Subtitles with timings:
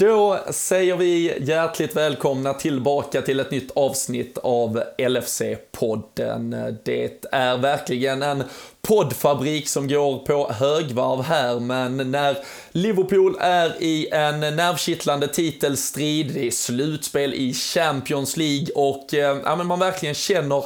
[0.00, 6.76] Då säger vi hjärtligt välkomna tillbaka till ett nytt avsnitt av LFC-podden.
[6.84, 8.44] Det är verkligen en
[8.82, 12.36] poddfabrik som går på högvarv här, men när
[12.72, 19.56] Liverpool är i en nervkittlande titelstrid, det är slutspel i Champions League och eh, ja,
[19.56, 20.64] men man verkligen känner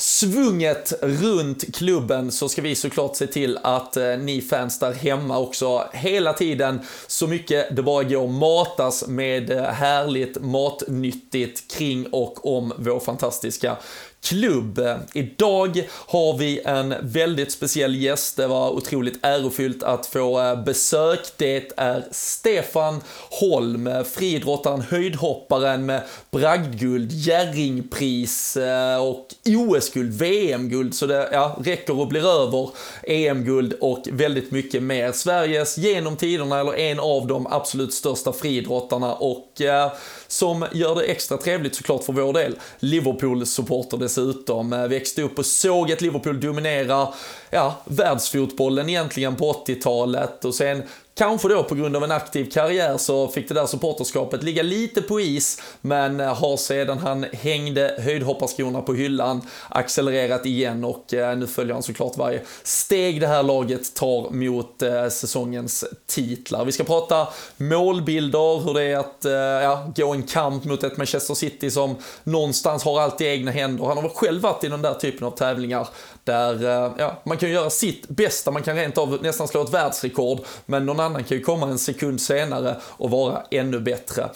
[0.00, 5.38] svunget runt klubben så ska vi såklart se till att eh, ni fans där hemma
[5.38, 12.56] också hela tiden så mycket det bara går matas med eh, härligt matnyttigt kring och
[12.56, 13.76] om vår fantastiska
[14.22, 14.80] klubb.
[15.12, 18.36] Idag har vi en väldigt speciell gäst.
[18.36, 21.20] Det var otroligt ärofyllt att få eh, besök.
[21.36, 31.28] Det är Stefan Holm, friidrottaren, höjdhopparen med bragdguld, Jerringpris eh, och OS-guld, VM-guld, så det
[31.32, 32.70] ja, räcker och blir över.
[33.02, 35.12] EM-guld och väldigt mycket mer.
[35.12, 39.92] Sveriges genom tiderna, eller en av de absolut största friidrottarna och eh,
[40.32, 42.56] som gör det extra trevligt såklart för vår del.
[42.78, 44.72] Liverpool-supporter dessutom.
[44.72, 47.08] Eh, växte upp och såg att Liverpool dominera
[47.50, 50.82] ja, världsfotbollen egentligen på 80-talet och sen
[51.20, 55.02] Kanske då på grund av en aktiv karriär så fick det där supporterskapet ligga lite
[55.02, 61.38] på is, men eh, har sedan han hängde höjdhopparskorna på hyllan accelererat igen och eh,
[61.38, 66.64] nu följer han såklart varje steg det här laget tar mot eh, säsongens titlar.
[66.64, 69.26] Vi ska prata målbilder, hur det är att
[69.62, 73.84] ja, gå en kamp mot ett Manchester City som någonstans har allt i egna händer.
[73.84, 75.88] Han har väl själv varit i den där typen av tävlingar
[76.24, 76.64] där
[76.98, 80.86] ja, man kan göra sitt bästa, man kan rent av nästan slå ett världsrekord, men
[80.86, 84.30] någon annan kan ju komma en sekund senare och vara ännu bättre.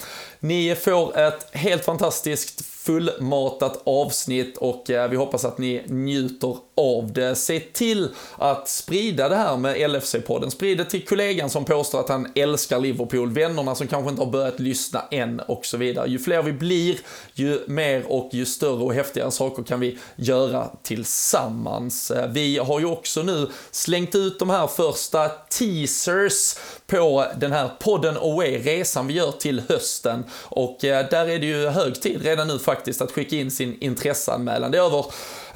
[0.45, 7.13] Ni får ett helt fantastiskt fullmatat avsnitt och eh, vi hoppas att ni njuter av
[7.13, 7.35] det.
[7.35, 10.49] Se till att sprida det här med LFC-podden.
[10.49, 14.31] Sprid det till kollegan som påstår att han älskar Liverpool, vännerna som kanske inte har
[14.31, 16.09] börjat lyssna än och så vidare.
[16.09, 16.97] Ju fler vi blir,
[17.33, 22.11] ju mer och ju större och häftigare saker kan vi göra tillsammans.
[22.11, 26.55] Eh, vi har ju också nu slängt ut de här första teasers
[26.87, 30.23] på den här podden Away, resan vi gör till hösten.
[30.37, 33.77] Och eh, där är det ju hög tid redan nu faktiskt att skicka in sin
[33.79, 34.71] intresseanmälan.
[34.71, 35.05] Det är över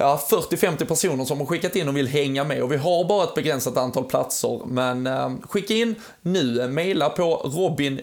[0.00, 3.24] ja, 40-50 personer som har skickat in och vill hänga med och vi har bara
[3.24, 4.60] ett begränsat antal platser.
[4.66, 8.00] Men eh, skicka in nu, mejla på robin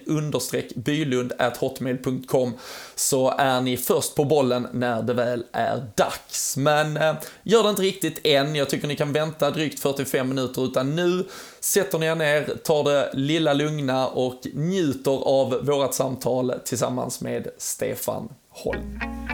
[0.76, 2.54] bylund hotmail.com
[2.96, 6.58] så är ni först på bollen när det väl är dags.
[6.58, 10.66] Men eh, gör det inte riktigt än, jag tycker ni kan vänta drygt 45 minuter
[10.66, 11.26] utan nu
[11.60, 17.48] sätter ni er ner, tar det lilla lugna och njuter av vårt samtal tillsammans med
[17.58, 19.27] Stefan Holm.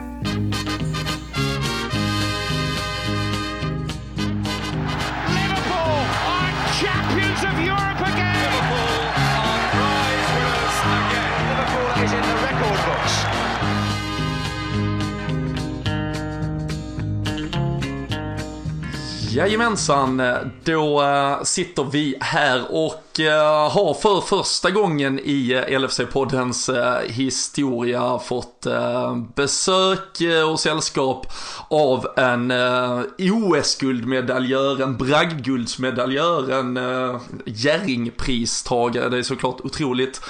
[19.33, 20.21] Jajamensan,
[20.63, 26.69] då eh, sitter vi här och eh, har för första gången i eh, LFC-poddens
[27.07, 28.67] historia fått
[29.35, 30.17] besök
[30.51, 31.33] och sällskap
[31.67, 32.51] av en
[33.17, 36.79] OS-guldmedaljör, en bragdguldsmedaljör, en
[37.45, 39.09] Jerringpristagare.
[39.09, 40.21] Det är såklart otroligt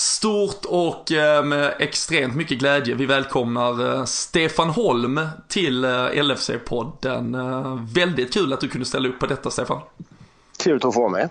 [0.00, 7.88] stort och eh, med extremt mycket glädje vi välkomnar eh, Stefan Holm till eh, LFC-podden.
[7.94, 9.80] Väldigt kul att du kunde ställa upp på detta Stefan.
[10.58, 11.28] Kul att få vara med.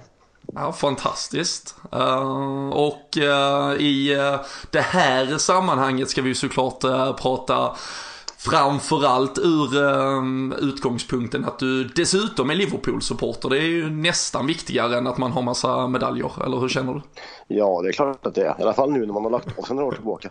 [0.56, 1.76] Ja, fantastiskt.
[2.72, 3.18] och
[3.80, 4.18] i
[4.72, 6.82] det här sammanhanget ska vi såklart
[7.22, 7.76] prata
[8.42, 13.50] Framförallt ur um, utgångspunkten att du dessutom är Liverpool-supporter.
[13.50, 17.02] Det är ju nästan viktigare än att man har massa medaljer, eller hur känner du?
[17.48, 18.56] Ja, det är klart att det är.
[18.60, 20.30] I alla fall nu när man har lagt av sig några år tillbaka.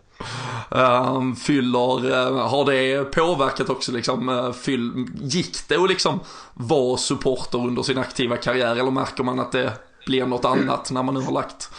[0.71, 6.21] Um, fyller, uh, har det påverkat också liksom, uh, fyll, gick det att liksom
[6.55, 9.73] vara supporter under sin aktiva karriär eller märker man att det
[10.07, 11.71] blir något annat när man nu har lagt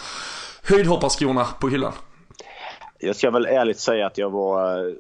[0.64, 1.94] höjdhopparskorna på hyllan?
[3.00, 4.94] Jag ska väl ärligt säga att jag var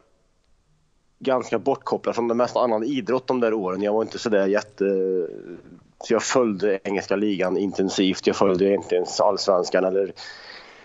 [1.19, 3.81] ganska bortkopplad från det mesta annan idrott de där åren.
[3.81, 4.85] Jag var inte sådär jätte...
[4.85, 5.55] Eh,
[6.03, 8.27] så jag följde engelska ligan intensivt.
[8.27, 10.13] Jag följde inte ens allsvenskan eller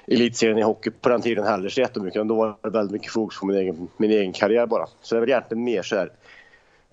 [0.07, 2.29] elitserien i hockey på den tiden heller så jättemycket.
[2.29, 4.87] Då var det väldigt mycket fokus på min egen, min egen karriär bara.
[5.03, 6.13] Så det är väl egentligen mer så här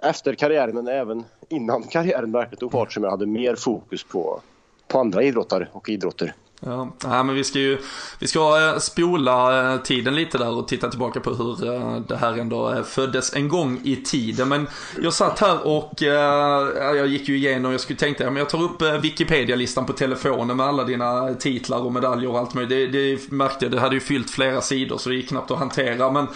[0.03, 4.41] efter karriären men även innan karriären verkligen tog fart som jag hade mer fokus på,
[4.88, 6.33] på andra idrottare och idrotter.
[6.65, 7.77] Ja, ja, men vi ska ju
[8.19, 12.15] vi ska eh, spola eh, tiden lite där och titta tillbaka på hur eh, det
[12.15, 14.49] här ändå föddes en gång i tiden.
[14.49, 14.67] Men
[15.01, 18.81] jag satt här och jag gick ju igenom, jag skulle tänkte, men jag tar upp
[18.81, 22.91] Wikipedia-listan på telefonen med alla dina titlar och medaljer och allt möjligt.
[22.91, 25.59] Det, det märkte jag, det hade ju fyllt flera sidor så det gick knappt att
[25.59, 26.11] hantera.
[26.11, 26.27] Men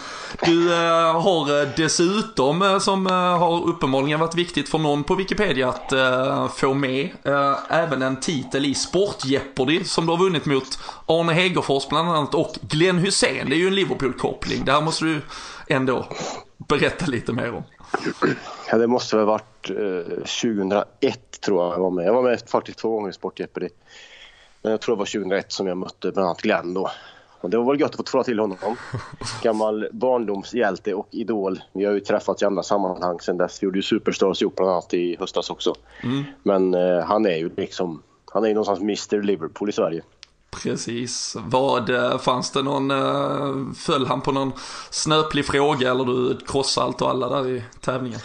[0.45, 0.69] du
[1.13, 5.93] har dessutom, som har uppenbarligen varit viktigt för någon på Wikipedia att
[6.57, 7.09] få med,
[7.69, 12.35] även en titel i Sport Jeopardy som du har vunnit mot Arne Hegerfors bland annat
[12.35, 13.49] och Glenn Hussein.
[13.49, 14.65] Det är ju en Liverpool-koppling.
[14.65, 15.21] Det här måste du
[15.67, 16.05] ändå
[16.57, 17.63] berätta lite mer om.
[18.71, 22.05] Ja, det måste ha varit eh, 2001 tror jag jag var med.
[22.05, 23.69] Jag var med faktiskt två gånger i Sport Jeopardy.
[24.61, 26.91] Men jag tror det var 2001 som jag mötte bland annat Glenn då.
[27.41, 28.57] Och det var väl gött att få tråda till honom.
[29.43, 31.61] Gammal barndomshjälte och idol.
[31.73, 33.63] Vi har ju träffats i andra sammanhang sen dess.
[33.63, 35.75] Vi gjorde ju Superstars ihop bland annat i höstas också.
[36.03, 36.23] Mm.
[36.43, 38.03] Men eh, han är ju liksom,
[38.35, 40.01] han är ju någonstans Mr Liverpool i Sverige.
[40.63, 41.35] Precis.
[41.45, 44.51] Vad, eh, fanns det någon, eh, föll han på någon
[44.89, 48.19] snöplig fråga eller du krossade allt och alla där i tävlingen?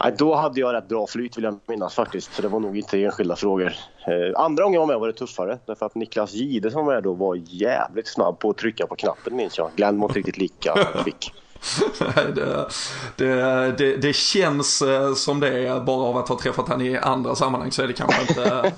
[0.00, 2.76] Nej, då hade jag rätt bra flyt vill jag minnas faktiskt, så det var nog
[2.76, 3.72] inte enskilda frågor.
[4.06, 6.94] Eh, andra gången jag var med var det tuffare, därför att Niklas Gide som var
[6.94, 9.70] med då var jävligt snabb på att trycka på knappen minns jag.
[9.76, 11.32] Glenn var inte riktigt lika kvick.
[12.34, 12.68] det,
[13.16, 17.34] det, det, det, känns eh, som det, bara av att ha träffat han i andra
[17.34, 18.72] sammanhang så är det kanske inte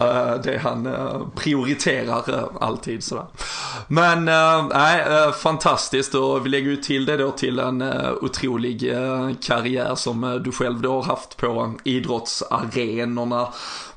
[0.00, 3.26] äh, det han äh, prioriterar alltid sådär.
[3.88, 4.24] Men
[4.68, 7.82] nej, fantastiskt och vi lägger ju till det då till en
[8.20, 8.80] otrolig
[9.42, 13.48] karriär som du själv då har haft på idrottsarenorna.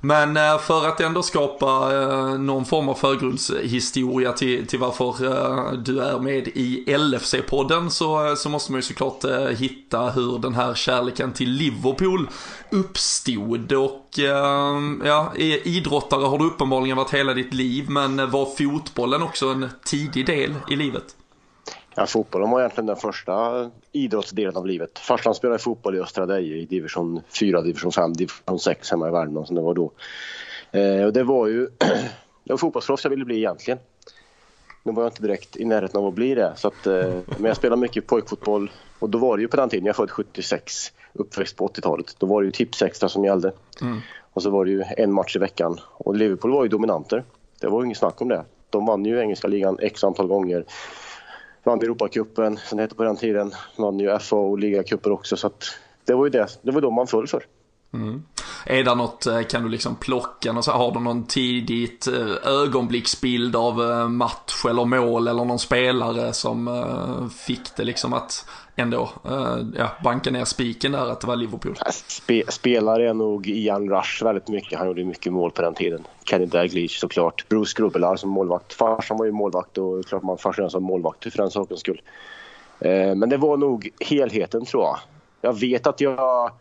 [0.01, 5.71] Men eh, för att ändå skapa eh, någon form av förgrundshistoria till, till varför eh,
[5.73, 9.25] du är med i LFC-podden så, så måste man ju såklart
[9.57, 12.29] hitta hur den här kärleken till Liverpool
[12.71, 13.73] uppstod.
[13.73, 14.19] Och
[15.03, 15.33] ja,
[15.63, 20.53] idrottare har du uppenbarligen varit hela ditt liv men var fotbollen också en tidig del
[20.69, 21.15] i livet?
[21.99, 24.99] Ja, fotbollen var egentligen den första idrottsdelen av livet.
[24.99, 29.11] Farsan spelade fotboll i Östra Deje i division 4, division 5, division 6 hemma i
[29.11, 29.91] Värmland som det var då.
[30.71, 31.67] Eh, och det var ju
[32.43, 33.79] det var fotbollsproffs jag ville bli egentligen.
[34.83, 36.53] Nu var jag inte direkt i närheten av att bli det.
[36.55, 39.69] Så att, eh, men jag spelade mycket pojkfotboll och då var det ju på den
[39.69, 42.15] tiden, jag född 76, uppväxt på 80-talet.
[42.17, 43.51] Då var det ju tips extra som gällde.
[43.81, 43.99] Mm.
[44.33, 45.79] Och så var det ju en match i veckan.
[45.83, 47.23] Och Liverpool var ju dominanter.
[47.59, 48.45] Det var ju inget snack om det.
[48.69, 50.65] De vann ju engelska ligan x antal gånger
[51.67, 53.51] vann Europacupen som det hette på den tiden.
[53.77, 55.63] Vann ju FA och ligacuper också så att
[56.05, 57.43] det var ju det, det var då man föll för.
[57.93, 58.23] Mm.
[58.69, 63.55] Är det något, eh, kan du liksom plocka, något, har du någon tidigt eh, ögonblicksbild
[63.55, 66.67] av eh, match eller mål eller någon spelare som
[67.47, 69.09] fick det liksom att ändå
[69.77, 71.75] ja, banka ner spiken där att det var Liverpool?
[71.91, 76.07] Spe, spelare är nog Ian Rush väldigt mycket, han gjorde mycket mål på den tiden.
[76.23, 78.73] Kenny Dalglish såklart, Bruce Grubbelar som målvakt.
[78.73, 82.01] Farsan var ju målvakt och klart man fascineras som målvakt för den sakens skull.
[83.15, 84.97] Men det var nog helheten tror jag.
[85.41, 86.51] Jag vet att jag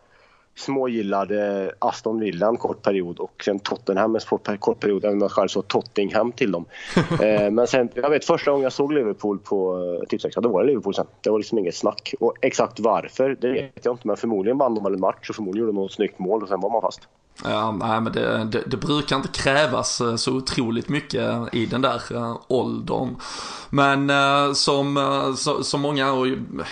[0.57, 4.17] smågillade Aston Villa en kort period och sen Tottenham
[4.47, 6.65] en kort period, även om jag själv sa Tottingham till dem.
[7.21, 10.61] eh, men sen, jag vet första gången jag såg Liverpool på eh, Tipsextra, då var
[10.61, 11.07] det Liverpool sen.
[11.21, 12.13] Det var liksom inget snack.
[12.19, 15.35] Och exakt varför, det vet jag inte, men förmodligen vann de väl en match och
[15.35, 17.01] förmodligen gjorde de något snyggt mål och sen var man fast.
[17.43, 21.81] Ja, nej men det, det, det, brukar inte krävas eh, så otroligt mycket i den
[21.81, 23.15] där eh, åldern.
[23.69, 26.27] Men eh, som, så, som många, och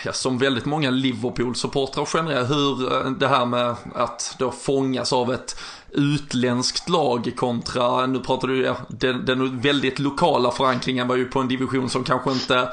[0.06, 5.60] ja, som väldigt många Liverpool-supportrar generellt, hur det här med att då fångas av ett
[5.96, 11.40] utländskt lag kontra, nu pratar du, ja, den, den väldigt lokala förankringen var ju på
[11.40, 12.70] en division som kanske inte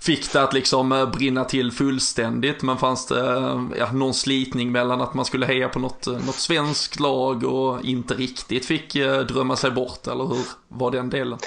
[0.00, 2.62] fick det att liksom eh, brinna till fullständigt.
[2.62, 6.12] Men fanns det eh, ja, någon slitning mellan att man skulle heja på något, eh,
[6.12, 8.94] något svenskt lag och inte riktigt fick
[9.28, 11.38] drömma sig bort, eller hur var den delen?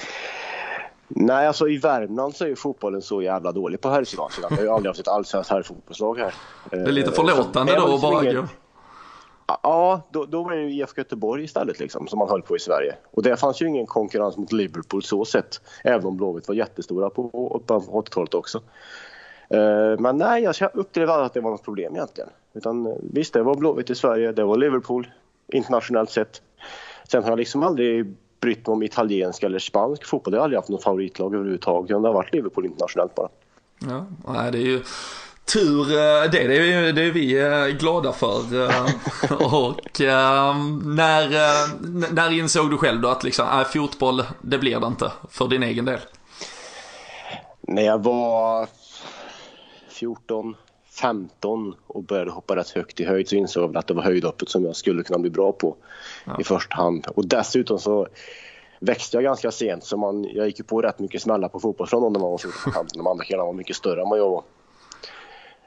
[1.08, 4.30] Nej, alltså i Värmland så är ju fotbollen så jävla dålig på herrsidan.
[4.50, 6.34] Vi har ju aldrig haft ett allsvenskt herrfotbollslag här.
[6.70, 8.44] Det är lite förlåtande då att bara gå.
[9.48, 12.60] Ja, då, då var det ju IFK Göteborg istället liksom, som man höll på i
[12.60, 12.96] Sverige.
[13.12, 15.62] Och det fanns ju ingen konkurrens mot Liverpool så sett.
[15.84, 17.30] Även om Blåvitt var jättestora på,
[17.68, 18.58] på 80-talet också.
[19.54, 22.30] Uh, men nej, jag upplevde aldrig att det var något problem egentligen.
[22.54, 25.08] Utan eh, visst, det var Blåvitt i Sverige, det var Liverpool
[25.54, 26.42] internationellt sett.
[27.08, 30.34] Sen har jag liksom aldrig brytt mig om italiensk eller spansk fotboll.
[30.34, 31.88] Jag har aldrig haft något favoritlag överhuvudtaget.
[31.88, 33.30] Det har varit Liverpool internationellt bara.
[33.80, 34.82] Ja, nej, det är ju
[35.54, 38.64] tur eh, det, det är, det är vi eh, glada för.
[38.64, 38.86] Eh,
[39.54, 40.02] och
[40.86, 45.48] när, när insåg du själv då att liksom, äh, fotboll, det blir det inte för
[45.48, 46.00] din egen del?
[47.62, 48.68] När jag var
[49.90, 50.56] 14,
[51.02, 54.50] 15 och började hoppa rätt högt i höjd så insåg jag att det var höjdhoppet
[54.50, 55.76] som jag skulle kunna bli bra på
[56.26, 56.38] ja.
[56.40, 57.08] i första hand.
[57.08, 58.08] Och dessutom så
[58.80, 62.14] växte jag ganska sent så man, jag gick ju på rätt mycket smällar på fotbollsplan
[62.14, 64.44] när man var 14 De andra killarna var mycket större än vad jag var.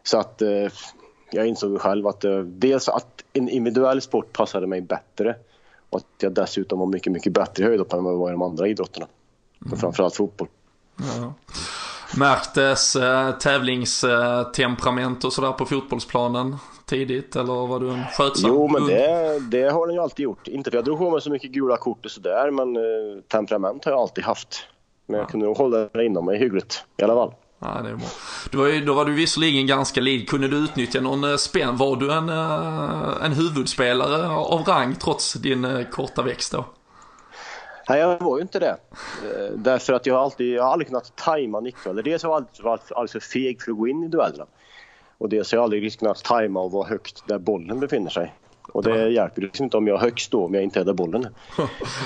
[0.03, 0.69] Så att eh,
[1.31, 5.37] jag insåg själv att eh, dels att en individuell sport passade mig bättre
[5.91, 8.33] och att jag dessutom var mycket, mycket bättre i höjdhopp än vad jag var i
[8.33, 9.07] de andra idrotterna.
[9.67, 9.79] Mm.
[9.79, 10.49] Framförallt fotboll.
[10.99, 11.35] Ja.
[12.17, 18.87] Märktes eh, tävlingstemperament och sådär på fotbollsplanen tidigt eller var du en skötsam Jo men
[18.87, 20.49] det, det har den ju alltid gjort.
[20.49, 23.85] Inte för jag drog på mig så mycket gula kort och sådär men eh, temperament
[23.85, 24.67] har jag alltid haft.
[25.07, 27.35] Men jag kunde nog hålla det inom mig hyggligt i alla fall.
[27.63, 28.09] Ja, det är bra.
[28.51, 30.29] Du var ju, då var du visserligen ganska lid.
[30.29, 31.77] Kunde du utnyttja någon eh, spänn?
[31.77, 36.65] Var du en, eh, en huvudspelare av rang trots din eh, korta växt då?
[37.89, 38.77] Nej, jag var ju inte det.
[39.57, 42.03] Därför att jag har, alltid, jag har aldrig kunnat tajma nickdueller.
[42.03, 44.47] Dels har jag alltid varit alldeles för feg för att gå in i duellerna.
[45.19, 48.35] Och dels har jag aldrig kunnat tajma och vara högt där bollen befinner sig.
[48.73, 50.93] Och det hjälper liksom inte om jag är högst då om jag inte är där
[50.93, 51.27] bollen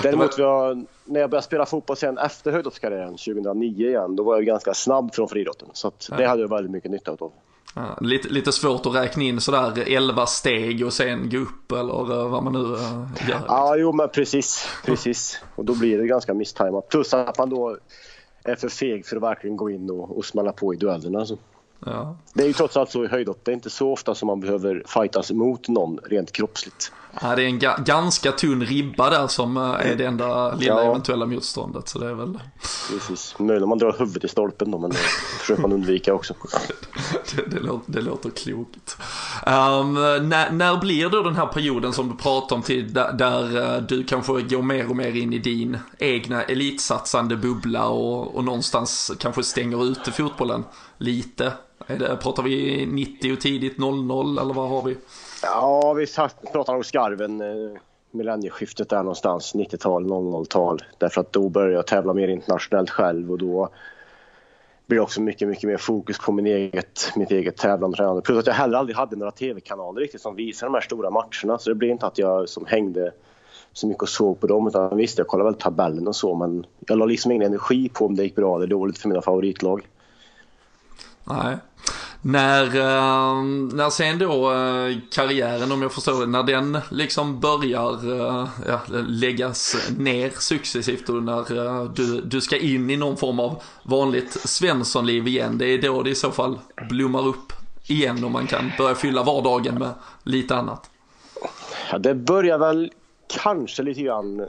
[0.03, 4.45] Däremot jag, när jag började spela fotboll sen efter höjdhoppskarriären 2009 igen, då var jag
[4.45, 5.67] ganska snabb från friidrotten.
[5.73, 7.31] Så det hade jag väldigt mycket nytta av.
[7.75, 12.21] Ja, lite, lite svårt att räkna in sådär 11 steg och sen gå upp eller
[12.21, 13.41] eh, vad man nu uh, gör.
[13.47, 15.41] Ja, jo men precis, precis.
[15.55, 16.89] Och då blir det ganska misstajmat.
[16.89, 17.77] Plus att man då
[18.43, 21.19] är för feg för att verkligen gå in och, och smälla på i duellerna.
[21.19, 21.37] Alltså.
[21.79, 22.17] Ja.
[22.33, 23.39] Det är ju trots allt så i höjdhopp.
[23.43, 26.91] Det är inte så ofta som man behöver fightas mot någon rent kroppsligt.
[27.21, 30.73] Ja, det är en ga ganska tunn ribba där som eh, är det enda lilla
[30.73, 30.89] ja.
[30.89, 31.87] eventuella motståndet.
[31.87, 32.39] Så det är väl...
[32.89, 33.35] Precis.
[33.39, 34.97] Möjligen om man drar huvudet i stolpen då, men det
[35.39, 36.33] försöker man undvika också.
[37.35, 38.97] det, det, låter, det låter klokt.
[39.45, 39.93] Um,
[40.29, 43.81] när, när blir då den här perioden som du pratar om till där, där, eh,
[43.81, 49.11] du kanske går mer och mer in i din egna elitsatsande bubbla och, och någonstans
[49.19, 50.63] kanske stänger ute fotbollen
[50.97, 51.53] lite?
[51.87, 54.97] Är det, pratar vi 90 och tidigt 00 eller vad har vi?
[55.43, 56.07] Ja, vi
[56.51, 57.79] pratar nog skarven eh,
[58.11, 60.83] millennieskiftet där någonstans, 90-tal, 00-tal.
[60.97, 63.69] Därför att då började jag tävla mer internationellt själv och då
[64.87, 68.21] blir också mycket, mycket mer fokus på min eget, mitt eget tävlande tränande.
[68.21, 71.57] Plus att jag heller aldrig hade några tv-kanaler riktigt som visade de här stora matcherna.
[71.59, 73.11] Så det blev inte att jag som hängde
[73.73, 74.67] så mycket och såg på dem.
[74.67, 78.05] Utan visst, jag kollade väl tabellen och så men jag la liksom ingen energi på
[78.05, 79.87] om det gick bra eller dåligt för mina favoritlag.
[81.25, 81.57] Nej.
[82.21, 88.11] När, uh, när sen då uh, karriären, om jag förstår det, när den liksom börjar
[88.11, 93.61] uh, ja, läggas ner successivt och när du, du ska in i någon form av
[93.83, 97.53] vanligt Svenssonliv igen, det är då det i så fall blommar upp
[97.87, 100.89] igen och man kan börja fylla vardagen med lite annat.
[101.91, 102.91] Ja, det börjar väl
[103.43, 104.45] kanske lite grann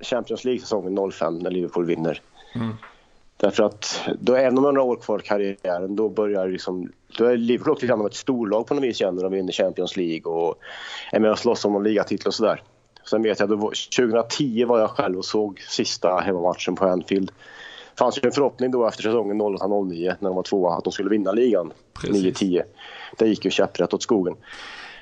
[0.00, 2.20] Champions League-säsongen 05 när Liverpool vinner.
[2.54, 2.74] Mm.
[3.40, 6.92] Därför att då, även om man har några år kvar i karriären, då börjar liksom,
[7.18, 9.96] då är Liverpool också lite ett storlag på något vis igen när de vinner Champions
[9.96, 10.54] League och
[11.12, 12.62] är med och slåss om någon ligatitel och sådär.
[13.10, 13.56] Sen vet jag, då,
[13.96, 17.28] 2010 var jag själv och såg sista hemmamatchen på Anfield.
[17.94, 20.92] Det fanns ju en förhoppning då efter säsongen 08-09 när de var tvåa att de
[20.92, 22.62] skulle vinna ligan 9-10.
[23.18, 24.36] Det gick ju käpprätt åt skogen.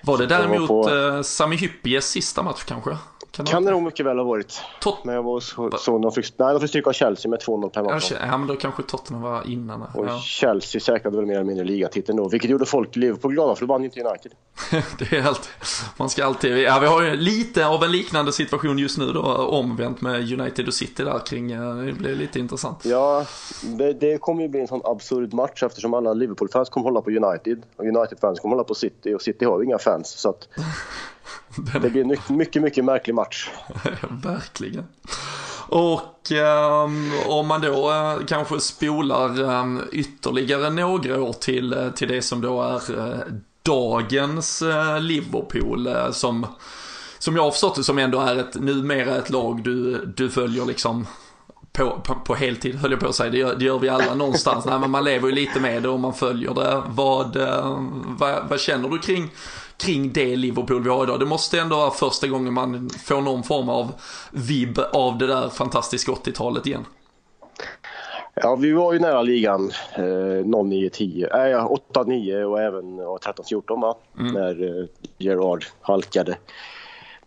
[0.03, 0.91] Var det däremot på...
[0.91, 2.97] eh, Sami Hyppies sista match kanske?
[3.37, 4.61] Kan, kan det nog mycket väl ha varit.
[4.81, 7.69] Tot men jag var så, så de fick, nej, de fick stryka Chelsea med 2-0
[7.69, 8.19] på hemmaplan.
[8.31, 9.83] Ja, men då kanske Tottenham var innan.
[9.83, 10.19] Och ja.
[10.23, 13.67] Chelsea säkrade väl mer eller mindre ligatiteln då, vilket gjorde folk i Liverpool glada för
[13.67, 14.33] då vann ju inte United.
[14.99, 15.51] det är alltid,
[15.97, 19.23] man ska alltid, ja vi har ju lite av en liknande situation just nu då,
[19.37, 21.49] omvänt med United och City där kring,
[21.87, 22.85] det blir lite intressant.
[22.85, 23.27] Ja,
[23.63, 27.11] det, det kommer ju bli en sån absurd match eftersom alla Liverpool-fans kommer hålla på
[27.11, 30.49] United och United-fans kommer hålla på City och City har ju inga fans så att
[31.57, 31.83] den...
[31.83, 33.51] Det blir en mycket, mycket märklig match.
[34.11, 34.85] Verkligen.
[35.69, 36.91] Och eh,
[37.27, 42.41] om man då eh, kanske spolar eh, ytterligare några år till, eh, till det som
[42.41, 43.19] då är eh,
[43.63, 46.47] dagens eh, Liverpool som,
[47.19, 50.65] som jag har förstått det som ändå är ett, numera ett lag du, du följer
[50.65, 51.07] liksom
[51.73, 54.15] på, på, på heltid höll jag på att säga, det gör, det gör vi alla
[54.15, 54.65] någonstans.
[54.67, 56.83] Nej, men man lever ju lite med det och man följer det.
[56.87, 57.37] Vad,
[58.19, 59.31] vad, vad känner du kring
[59.77, 61.21] kring det Liverpool vi har idag.
[61.21, 63.93] Det måste ändå vara första gången man får någon form av
[64.31, 66.85] vibb av det där fantastiska 80-talet igen.
[68.35, 73.97] Ja, vi var ju nära ligan eh, 09-10, äh, 8-9 och även 13-14 va?
[74.19, 74.33] Mm.
[74.33, 74.87] När eh,
[75.19, 76.39] Gerard halkade.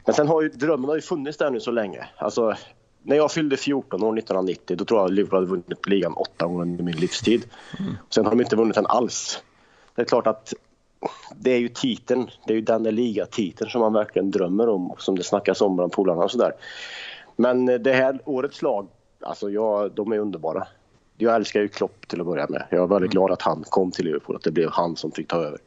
[0.06, 2.08] Men sen har ju drömmen har ju funnits där nu så länge.
[2.18, 2.56] Alltså,
[3.04, 6.62] när jag fyllde 14 år 1990 då tror jag Liverpool hade vunnit ligan åtta gånger
[6.62, 7.44] under min livstid.
[7.80, 7.98] Mm.
[8.10, 9.44] Sen har de inte vunnit den alls.
[9.96, 10.54] Det är klart att
[11.36, 15.16] det är ju titeln, det är ju den ligatiteln som man verkligen drömmer om som
[15.16, 16.54] det snackas om bland polarna och sådär.
[17.36, 18.88] Men det här årets lag,
[19.22, 20.68] alltså ja, de är underbara.
[21.18, 22.64] Jag älskar ju Klopp till att börja med.
[22.70, 25.28] Jag är väldigt glad att han kom till Liverpool, att det blev han som fick
[25.28, 25.60] ta över.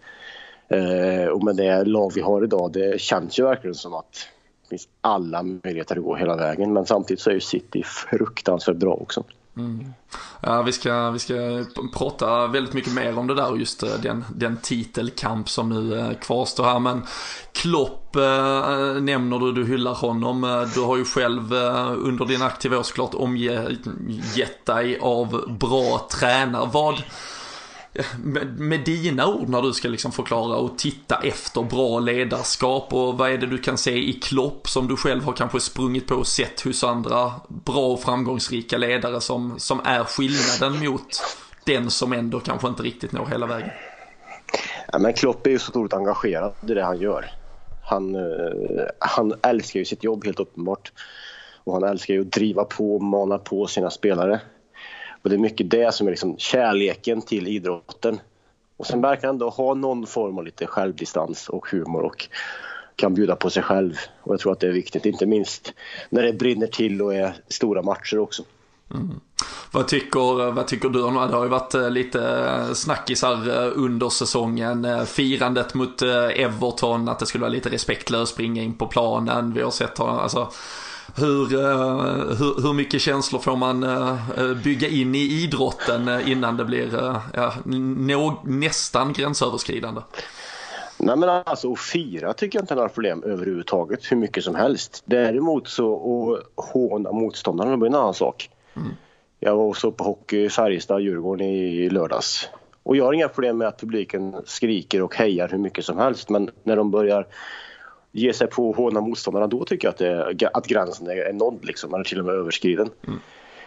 [0.68, 4.28] Eh, och med det lag vi har idag, det känns ju verkligen som att
[4.72, 6.72] finns alla möjligheter att gå hela vägen.
[6.72, 9.24] Men samtidigt så är ju City fruktansvärt bra också.
[9.56, 9.94] Mm.
[10.40, 13.94] Ja, vi, ska, vi ska prata väldigt mycket mer om det där och just eh,
[14.02, 16.78] den, den titelkamp som nu eh, kvarstår här.
[16.78, 17.06] Men
[17.52, 20.68] Klopp äh, nämner du, du hyllar honom.
[20.74, 26.70] Du har ju själv äh, under din aktiva år såklart omgett dig av bra tränare.
[26.72, 27.02] Vad,
[28.18, 33.18] med, med dina ord när du ska liksom förklara och titta efter bra ledarskap och
[33.18, 36.14] vad är det du kan se i Klopp som du själv har kanske sprungit på
[36.14, 41.22] och sett hos andra bra och framgångsrika ledare som, som är skillnaden mot
[41.64, 43.70] den som ändå kanske inte riktigt når hela vägen?
[44.92, 47.30] Ja, men Klopp är ju så otroligt engagerad i det han gör.
[47.82, 50.92] Han, eh, han älskar ju sitt jobb helt uppenbart.
[51.64, 54.40] Och han älskar ju att driva på och mana på sina spelare.
[55.22, 58.20] Och det är mycket det som är liksom kärleken till idrotten.
[58.76, 62.28] Och sen verkar han ändå ha någon form av lite självdistans och humor och
[62.96, 63.96] kan bjuda på sig själv.
[64.22, 65.72] Och jag tror att det är viktigt, inte minst
[66.10, 68.42] när det brinner till och är stora matcher också.
[68.94, 69.20] Mm.
[69.70, 71.26] Vad, tycker, vad tycker du om det?
[71.26, 75.06] Det har ju varit eh, lite eh, snackisar eh, under säsongen.
[75.06, 79.54] Firandet mot Everton, att det skulle vara lite respektlöst, springa in på planen.
[79.54, 80.50] Vi har sett, alltså,
[81.16, 86.64] hur, eh, hur, hur mycket känslor får man eh, bygga in i idrotten innan det
[86.64, 90.00] blir eh, ja, nå, nästan gränsöverskridande?
[90.98, 94.54] Nej men alltså att fira tycker jag inte är några problem överhuvudtaget hur mycket som
[94.54, 95.02] helst.
[95.04, 95.94] Däremot så
[96.34, 98.50] att håna motståndarna blir en annan sak.
[98.76, 98.88] Mm.
[99.40, 102.48] Jag var också på hockey i Färjestad, Djurgården i lördags.
[102.82, 106.28] Och jag har inga problem med att publiken skriker och hejar hur mycket som helst
[106.28, 107.26] men när de börjar
[108.12, 111.64] ge sig på och håna motståndarna, då tycker jag att, det, att gränsen är nådd,
[111.64, 112.90] liksom, eller till och med överskriden.
[113.06, 113.20] Mm.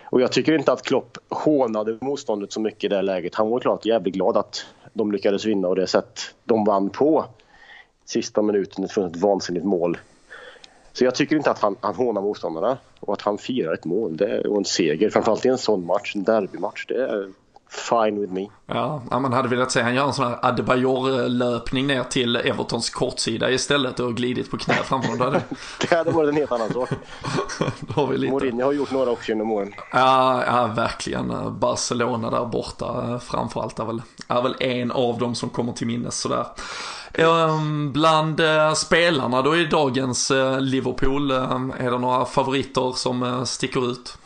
[0.06, 3.36] Och jag tycker inte att Klopp hånade motståndet så mycket i det läget.
[3.36, 7.26] Han var klart jävligt glad att de lyckades vinna och det sätt de vann på.
[8.06, 9.98] Sista minuten, ett ett vansinnigt mål.
[10.94, 14.18] Så jag tycker inte att han, han hånar motståndarna och att han firar ett mål
[14.18, 17.32] det, och en seger, framförallt i en sån match, en derbymatch, det är
[17.70, 18.48] fine with me.
[18.66, 23.52] Ja, man hade velat se han göra en sån här Adebayor-löpning ner till Evertons kortsida
[23.52, 25.18] istället och glidit på knä framför.
[25.18, 25.42] Hade...
[25.90, 26.90] det hade varit en helt annan sak.
[27.96, 28.34] har vi lite.
[28.34, 29.74] Mourinho har gjort några också genom åren.
[29.92, 31.60] Ja, ja, verkligen.
[31.60, 36.20] Barcelona där borta framförallt är väl, är väl en av dem som kommer till minnes
[36.20, 36.46] sådär.
[37.14, 43.44] Ehm, bland eh, spelarna då i dagens eh, Liverpool, är det några favoriter som eh,
[43.44, 44.18] sticker ut?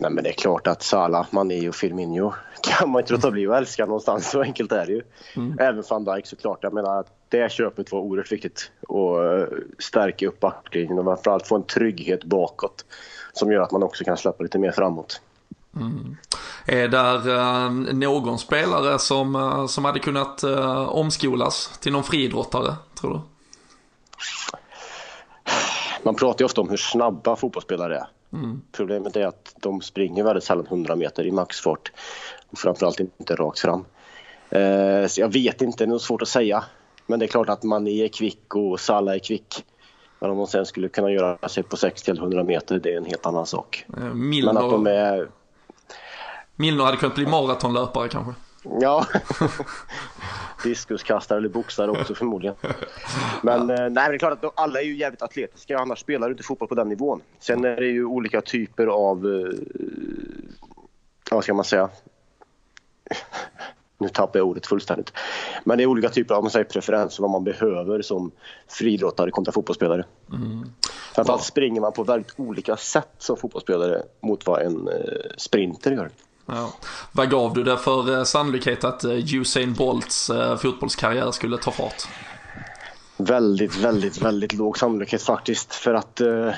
[0.00, 3.46] Nej men det är klart att Salah, Mané och Firmino kan man inte låta bli
[3.46, 4.30] att älska någonstans.
[4.30, 5.02] Så enkelt är det ju.
[5.36, 5.58] Mm.
[5.58, 6.58] Även van Dijk såklart.
[6.62, 8.70] Jag menar att det köpet var oerhört viktigt.
[8.88, 9.48] Och eh,
[9.78, 12.84] stärka upp backlinjen och framförallt få en trygghet bakåt.
[13.32, 15.20] Som gör att man också kan släppa lite mer framåt.
[15.76, 16.16] Mm.
[16.66, 20.44] Är där uh, någon spelare som, uh, som hade kunnat
[20.88, 23.20] omskolas till någon friidrottare, tror du?
[26.02, 28.06] Man pratar ju ofta om hur snabba fotbollsspelare är.
[28.32, 28.62] Mm.
[28.72, 31.92] Problemet är att de springer väldigt sällan 100 meter i maxfart.
[32.50, 33.84] Och framförallt inte rakt fram.
[34.50, 36.64] Eh, så jag vet inte, det är svårt att säga.
[37.06, 39.64] Men det är klart att man är kvick och Salah är kvick.
[40.18, 42.96] Men om de sen skulle kunna göra sig på 60 eller 100 meter, det är
[42.96, 43.84] en helt annan sak.
[43.96, 45.28] Eh, Milner, Men att de är...
[46.56, 48.34] Milner hade kunnat bli maratonlöpare kanske?
[48.62, 49.06] Ja,
[50.64, 52.54] diskuskastare eller boxare också förmodligen.
[53.42, 53.74] Men, ja.
[53.74, 56.44] Eh, nej, det är klart att alla är ju jävligt atletiska, annars spelar du inte
[56.44, 57.20] fotboll på den nivån.
[57.38, 59.52] Sen är det ju olika typer av, eh,
[61.30, 61.88] vad ska man säga,
[63.98, 65.12] nu tappar jag ordet fullständigt.
[65.64, 68.30] Men det är olika typer av man säger, preferenser, vad man behöver som
[68.68, 70.04] friidrottare kontra fotbollsspelare.
[70.32, 70.72] Mm.
[71.14, 74.94] Framförallt springer man på väldigt olika sätt som fotbollsspelare mot vad en eh,
[75.36, 76.10] sprinter gör.
[76.50, 76.72] Ja.
[77.12, 81.70] Vad gav du det för eh, sannolikhet att eh, Usain Bolts eh, fotbollskarriär skulle ta
[81.70, 82.08] fart?
[83.16, 85.74] Väldigt, väldigt, väldigt låg sannolikhet faktiskt.
[85.74, 86.54] För att eh,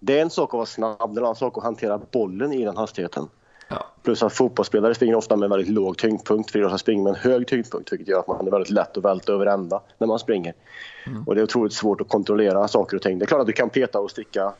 [0.00, 2.52] det är en sak att vara snabb, det är en annan sak att hantera bollen
[2.52, 3.28] i den hastigheten.
[3.68, 3.86] Ja.
[4.02, 6.50] Plus att fotbollsspelare springer ofta med väldigt låg tyngdpunkt.
[6.50, 9.32] Friidrottare springer med en hög tyngdpunkt vilket gör att man är väldigt lätt att välta
[9.32, 10.54] över ända när man springer.
[11.06, 11.22] Mm.
[11.22, 13.18] Och det är otroligt svårt att kontrollera saker och ting.
[13.18, 14.52] Det är klart att du kan peta och sticka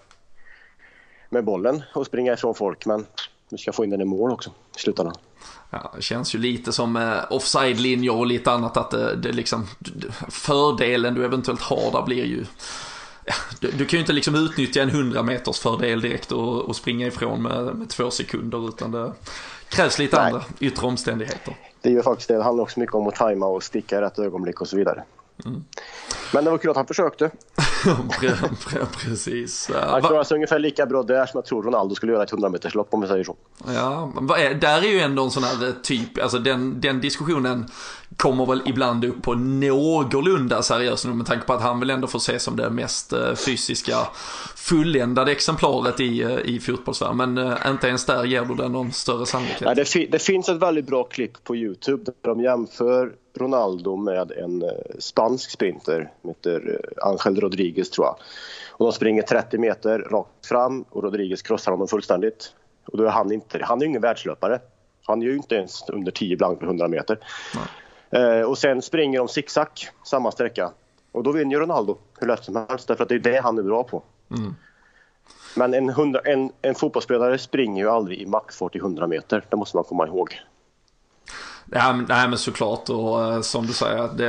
[1.29, 3.07] med bollen och springa ifrån folk men
[3.51, 5.15] du ska få in den i mål också i slutändan.
[5.71, 9.67] Ja, det känns ju lite som eh, offside-linjer och lite annat att det, det liksom
[10.29, 12.45] fördelen du eventuellt har där blir ju
[13.25, 16.77] ja, du, du, kan ju inte liksom utnyttja en 100 meters fördel direkt och, och
[16.77, 19.13] springa ifrån med, med, två sekunder utan det
[19.69, 20.27] krävs lite Nej.
[20.27, 21.57] andra yttre omständigheter.
[21.81, 22.35] Det gör faktiskt det.
[22.35, 25.05] Det handlar också mycket om att tajma och sticka i rätt ögonblick och så vidare.
[25.45, 25.65] Mm.
[26.33, 27.31] Men det var kul att han försökte.
[29.05, 29.71] Precis.
[29.75, 32.49] Han klarade sig ungefär lika bra där som jag tror Ronaldo skulle göra ett 100
[32.49, 33.37] meterslopp om vi säger så.
[33.67, 34.13] Ja,
[34.61, 37.67] där är ju ändå en sån här typ, alltså den, den diskussionen
[38.17, 42.21] kommer väl ibland upp på någorlunda seriös med tanke på att han vill ändå få
[42.21, 43.97] se som det mest eh, fysiska
[44.57, 47.17] fulländade exemplaret i, eh, i fotbollsvärlden.
[47.17, 49.61] Men eh, inte ens där ger du den någon större sannolikhet.
[49.61, 53.97] Ja, det, fi det, finns ett väldigt bra klipp på Youtube där de jämför Ronaldo
[53.97, 54.65] med en
[54.99, 58.17] spansk sprinter, heter Angel Rodriguez tror jag.
[58.71, 62.55] Och de springer 30 meter rakt fram och Rodriguez krossar honom fullständigt.
[62.87, 64.61] Och då är han inte, han är ju ingen världslöpare.
[65.07, 67.19] Han gör ju inte ens under 10 blank på 100 meter.
[68.11, 69.69] Eh, och sen springer de zigzag
[70.05, 70.71] samma sträcka.
[71.13, 73.59] Och då vinner ju Ronaldo hur lätt som helst, därför att det är det han
[73.59, 74.03] är bra på.
[74.31, 74.55] Mm.
[75.57, 79.57] Men en, 100, en, en fotbollsspelare springer ju aldrig i maxfart i 100 meter, det
[79.57, 80.41] måste man komma ihåg.
[81.73, 84.29] Ja, nej men såklart och eh, som du säger, det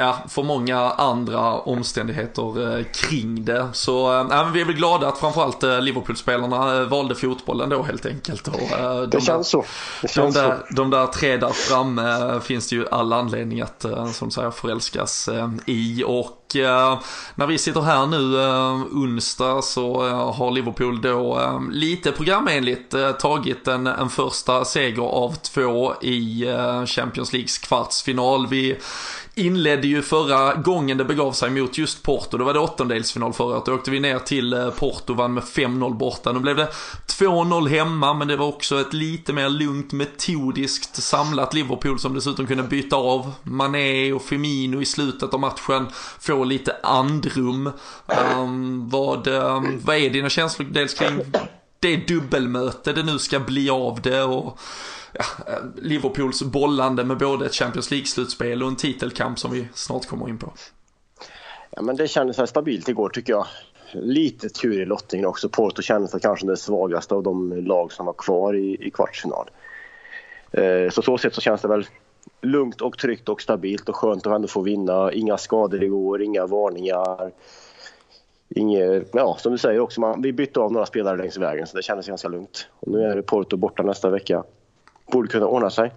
[0.00, 3.68] är för många andra omständigheter eh, kring det.
[3.72, 8.48] Så eh, ja, vi är väl glada att framförallt Liverpool-spelarna valde fotbollen då helt enkelt.
[8.48, 9.64] Och, de det känns så.
[10.02, 10.74] Det känns de, där, så.
[10.74, 15.28] de där tre där framme finns det ju all anledning att, som säger, förälskas
[15.66, 16.04] i.
[16.06, 17.00] Och och eh,
[17.34, 22.94] när vi sitter här nu eh, onsdag så eh, har Liverpool då eh, lite programenligt
[22.94, 28.46] eh, tagit en, en första seger av två i eh, Champions Leagues kvartsfinal.
[28.46, 28.78] Vi
[29.38, 32.38] inledde ju förra gången det begav sig mot just Porto.
[32.38, 33.64] Då var det åttondelsfinal förra året.
[33.66, 36.32] Då åkte vi ner till eh, Porto och vann med 5-0 borta.
[36.32, 36.68] Nu blev det
[37.06, 42.46] 2-0 hemma, men det var också ett lite mer lugnt, metodiskt samlat Liverpool som dessutom
[42.46, 45.86] kunde byta av Mané och Firmino i slutet av matchen.
[46.20, 47.70] Få lite andrum.
[48.36, 51.20] Um, vad, um, vad är dina känslor dels kring
[51.80, 54.22] det dubbelmöte det nu ska bli av det?
[54.22, 54.58] och
[55.12, 60.06] ja, eh, Liverpools bollande med både ett Champions League-slutspel och en titelkamp som vi snart
[60.06, 60.52] kommer in på.
[61.70, 63.46] Ja, men det kändes stabilt igår tycker jag.
[63.92, 65.48] Lite tur i lottningen också.
[65.48, 69.50] Porto kändes kanske det svagaste av de lag som var kvar i, i kvartsfinal.
[70.52, 71.86] Eh, så så sätt så känns det väl
[72.40, 75.12] lugnt och tryggt och stabilt och skönt att ändå få vinna.
[75.12, 77.32] Inga skador igår, inga varningar.
[78.48, 81.76] Inge, ja, som du säger också, man, vi bytte av några spelare längs vägen så
[81.76, 82.68] det kändes ganska lugnt.
[82.80, 84.44] Och nu är det Porto borta nästa vecka
[85.12, 85.92] borde kunna ordna sig.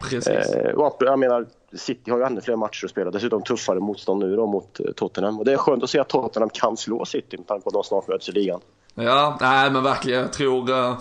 [0.00, 0.26] Precis.
[0.28, 3.10] Eh, och jag menar, City har ju ännu fler matcher att spela.
[3.10, 5.38] Dessutom tuffare motstånd nu då mot eh, Tottenham.
[5.38, 7.74] Och det är skönt att se att Tottenham kan slå City med tanke på att
[7.74, 8.60] de snart möts i ligan.
[8.94, 10.20] Ja, nej men verkligen.
[10.20, 10.98] Jag tror eh,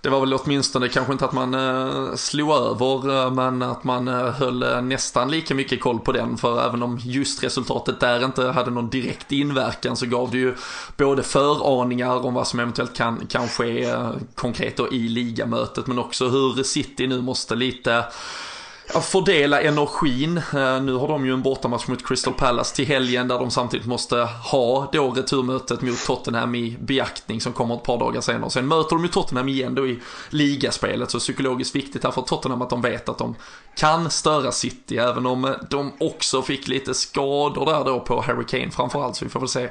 [0.00, 4.08] det var väl åtminstone kanske inte att man eh, slog över, eh, men att man
[4.08, 6.36] höll nästan lika mycket koll på den.
[6.36, 10.54] För även om just resultatet där inte hade någon direkt inverkan så gav det ju
[10.96, 13.94] både föraningar om vad som eventuellt kan, kan ske
[14.34, 18.04] konkret då i ligamötet, men också hur City nu måste lite
[18.88, 20.36] fördela energin.
[20.36, 23.86] Eh, nu har de ju en bortamatch mot Crystal Palace till helgen där de samtidigt
[23.86, 24.16] måste
[24.50, 28.50] ha då returmötet mot Tottenham i beaktning som kommer ett par dagar senare.
[28.50, 29.98] Sen möter de ju Tottenham igen då i
[30.28, 33.34] ligaspelet så psykologiskt viktigt här för Tottenham att de vet att de
[33.76, 38.44] kan störa City även om eh, de också fick lite skador där då på Harry
[38.44, 39.68] Kane framförallt så vi får väl se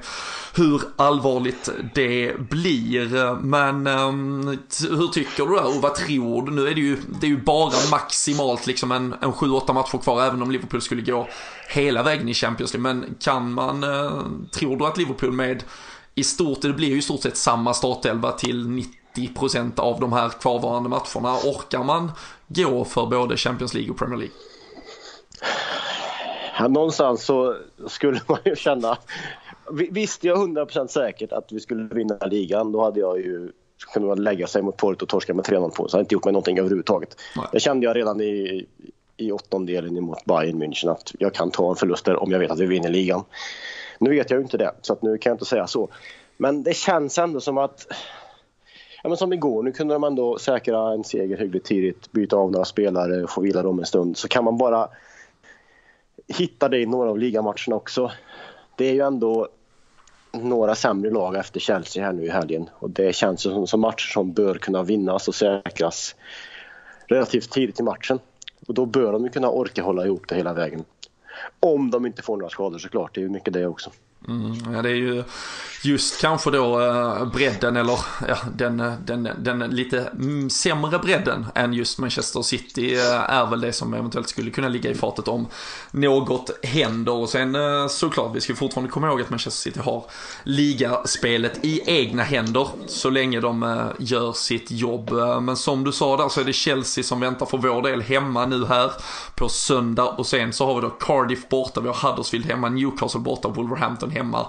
[0.56, 3.15] hur allvarligt det blir.
[3.15, 4.47] Eh, men um,
[4.89, 6.51] hur tycker du där och vad tror du?
[6.51, 10.24] Nu är det ju, det är ju bara maximalt liksom en en, 7-8 matcher kvar
[10.24, 11.28] även om Liverpool skulle gå
[11.70, 12.93] hela vägen i Champions League.
[12.93, 14.22] Men kan man, eh,
[14.54, 15.63] tror du att Liverpool med
[16.15, 18.84] i stort, det blir ju i stort sett samma startelva till
[19.15, 21.38] 90% av de här kvarvarande matcherna.
[21.38, 22.12] Orkar man
[22.48, 24.36] gå för både Champions League och Premier League?
[26.60, 27.56] Ja, någonstans så
[27.88, 28.98] skulle man ju känna,
[29.89, 33.52] visste jag 100% säkert att vi skulle vinna ligan då hade jag ju
[33.93, 35.88] kunnat lägga sig mot Porto och torska med 3-0 på.
[35.88, 37.15] Så hade inte gjort mig någonting överhuvudtaget.
[37.36, 37.46] Nej.
[37.52, 38.65] Det kände jag redan i,
[39.17, 42.51] i åttondelen mot Bayern München att jag kan ta en förlust där om jag vet
[42.51, 43.23] att vi vinner ligan.
[43.99, 45.89] Nu vet jag ju inte det, så att nu kan jag inte säga så.
[46.38, 47.88] Men det känns ändå som att
[49.03, 52.51] Ja, men som igår, nu kunde de ändå säkra en seger hyggligt tidigt, byta av
[52.51, 54.17] några spelare och få vila dem en stund.
[54.17, 54.89] Så kan man bara
[56.27, 58.12] hitta det i några av ligamatcherna också.
[58.77, 59.47] Det är ju ändå
[60.32, 64.12] några sämre lag efter Chelsea här nu i helgen och det känns som, som matcher
[64.13, 66.15] som bör kunna vinnas och säkras
[67.08, 68.19] relativt tidigt i matchen.
[68.67, 70.84] Och då bör de ju kunna orka hålla ihop det hela vägen.
[71.60, 73.91] Om de inte får några skador såklart, det är ju mycket det också.
[74.28, 75.24] Mm, ja, det är ju
[75.84, 81.74] just kanske då eh, bredden eller ja, den, den, den lite mm, sämre bredden än
[81.74, 85.48] just Manchester City eh, är väl det som eventuellt skulle kunna ligga i fatet om
[85.92, 87.13] något händer.
[87.13, 90.06] Och sen eh, såklart, vi ska fortfarande komma ihåg att Manchester City har
[90.44, 95.12] ligaspelet i egna händer så länge de gör sitt jobb.
[95.42, 98.46] Men som du sa där så är det Chelsea som väntar för vår del hemma
[98.46, 98.92] nu här
[99.36, 103.20] på söndag och sen så har vi då Cardiff borta, vi har Huddersfield hemma, Newcastle
[103.20, 104.45] borta, Wolverhampton hemma.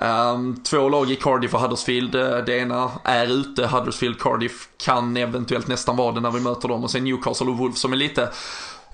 [0.00, 2.14] Um, två lag i Cardiff och Huddersfield.
[2.14, 6.68] Eh, det ena är ute, Huddersfield, Cardiff kan eventuellt nästan vara det när vi möter
[6.68, 6.84] dem.
[6.84, 8.28] Och sen Newcastle och Wolves som är lite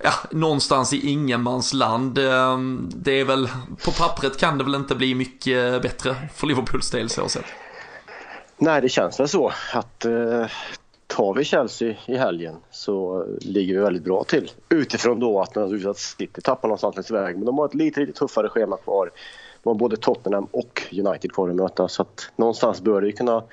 [0.03, 2.17] ja, någonstans i ingenmansland.
[2.17, 3.49] Ehm, det är väl,
[3.85, 7.45] på pappret kan det väl inte bli mycket eh, bättre för Liverpools del så sett.
[8.57, 10.45] Nej, det känns väl så att eh,
[11.07, 14.51] tar vi Chelsea i helgen så ligger vi väldigt bra till.
[14.69, 17.35] Utifrån då att, att City tappar någonstans längs väg.
[17.35, 19.11] Men de har ett lite, lite tuffare schema kvar.
[19.63, 21.87] De har både Tottenham och United kvar att möta.
[21.87, 23.43] Så att någonstans bör det kunna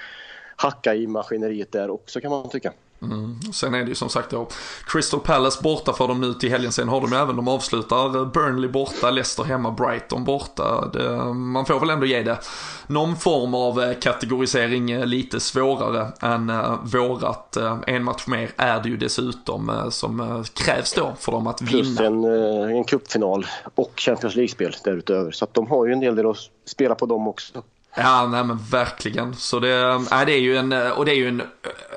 [0.57, 2.73] hacka i maskineriet där också kan man tycka.
[3.03, 3.41] Mm.
[3.53, 4.49] Sen är det ju som sagt då
[4.87, 6.73] Crystal Palace borta för dem nu till helgen.
[6.73, 10.89] Sen har de även, de avslutar Burnley borta, Leicester hemma, Brighton borta.
[10.93, 12.39] Det, man får väl ändå ge det
[12.87, 17.57] någon form av eh, kategorisering eh, lite svårare än vårat.
[17.87, 21.71] En match mer är det ju dessutom som krävs då för dem att vinna.
[21.71, 25.31] Plus en, en cupfinal och Champions League-spel därutöver.
[25.31, 27.63] Så att de har ju en del att spela på dem också.
[28.01, 29.35] Ja, nej men verkligen.
[29.35, 31.47] Så det, nej, det är ju en, och det är ju en eh,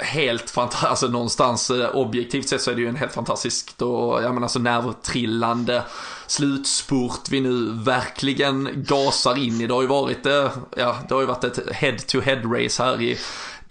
[0.05, 4.23] helt fantastisk, alltså någonstans eh, objektivt sett så är det ju en helt fantastisk och,
[4.23, 5.83] jag menar så alltså, nervtrillande
[6.27, 9.67] slutspurt vi nu verkligen gasar in i.
[9.67, 13.17] Det har ju varit, eh, ja, det har ju varit ett head-to-head race här i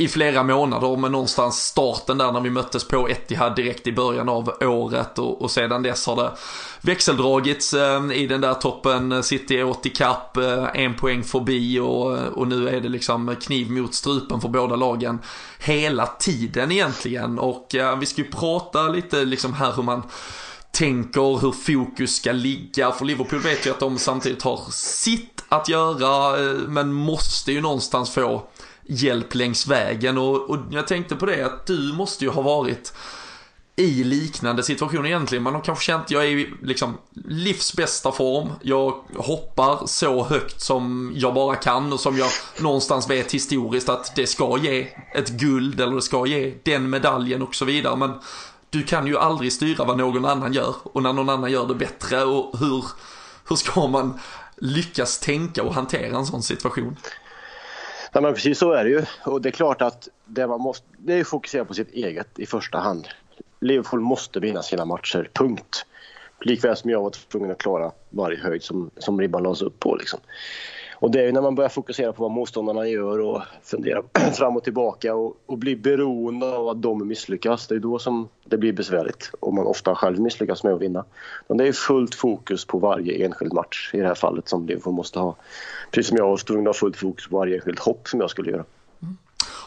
[0.00, 4.28] i flera månader, men någonstans starten där när vi möttes på Etihad direkt i början
[4.28, 6.32] av året och, och sedan dess har det
[6.80, 9.22] växeldragits eh, i den där toppen.
[9.22, 13.70] City är åt ikapp, eh, en poäng förbi och, och nu är det liksom kniv
[13.70, 15.18] mot strupen för båda lagen
[15.58, 17.38] hela tiden egentligen.
[17.38, 20.02] Och eh, vi ska ju prata lite liksom här hur man
[20.72, 22.92] tänker hur fokus ska ligga.
[22.92, 27.60] För Liverpool vet ju att de samtidigt har sitt att göra, eh, men måste ju
[27.60, 28.42] någonstans få
[28.90, 30.18] hjälp längs vägen.
[30.18, 32.92] Och, och jag tänkte på det att du måste ju ha varit
[33.76, 35.42] i liknande situation egentligen.
[35.42, 38.48] Man har kanske känt, jag är i liksom livs bästa form.
[38.62, 44.16] Jag hoppar så högt som jag bara kan och som jag någonstans vet historiskt att
[44.16, 47.96] det ska ge ett guld eller det ska ge den medaljen och så vidare.
[47.96, 48.12] Men
[48.70, 51.74] du kan ju aldrig styra vad någon annan gör och när någon annan gör det
[51.74, 52.84] bättre och hur,
[53.48, 54.18] hur ska man
[54.56, 56.96] lyckas tänka och hantera en sån situation?
[58.12, 59.02] Nej, men precis så är det ju.
[59.24, 62.38] Och det är klart att det man måste, det är att fokusera på sitt eget
[62.38, 63.08] i första hand.
[63.60, 65.86] Liverpool måste vinna sina matcher, punkt.
[66.40, 69.96] Likväl som jag var tvungen att klara varje höjd som, som ribban lades upp på.
[69.96, 70.20] Liksom.
[71.00, 74.02] Och det är när man börjar fokusera på vad motståndarna gör och fundera
[74.34, 77.66] fram och tillbaka och, och bli beroende av att de misslyckas.
[77.66, 81.04] Det är då som det blir besvärligt och man ofta själv misslyckas med att vinna.
[81.48, 84.94] Men det är fullt fokus på varje enskild match i det här fallet som Liverpool
[84.94, 85.36] måste ha.
[85.90, 88.30] Precis som jag var tvungen att ha fullt fokus på varje enskilt hopp som jag
[88.30, 88.64] skulle göra.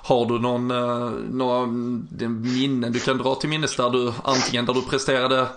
[0.04, 1.66] Har du någon, eh, några
[2.28, 5.48] minnen du kan dra till minnes där du antingen där du presterade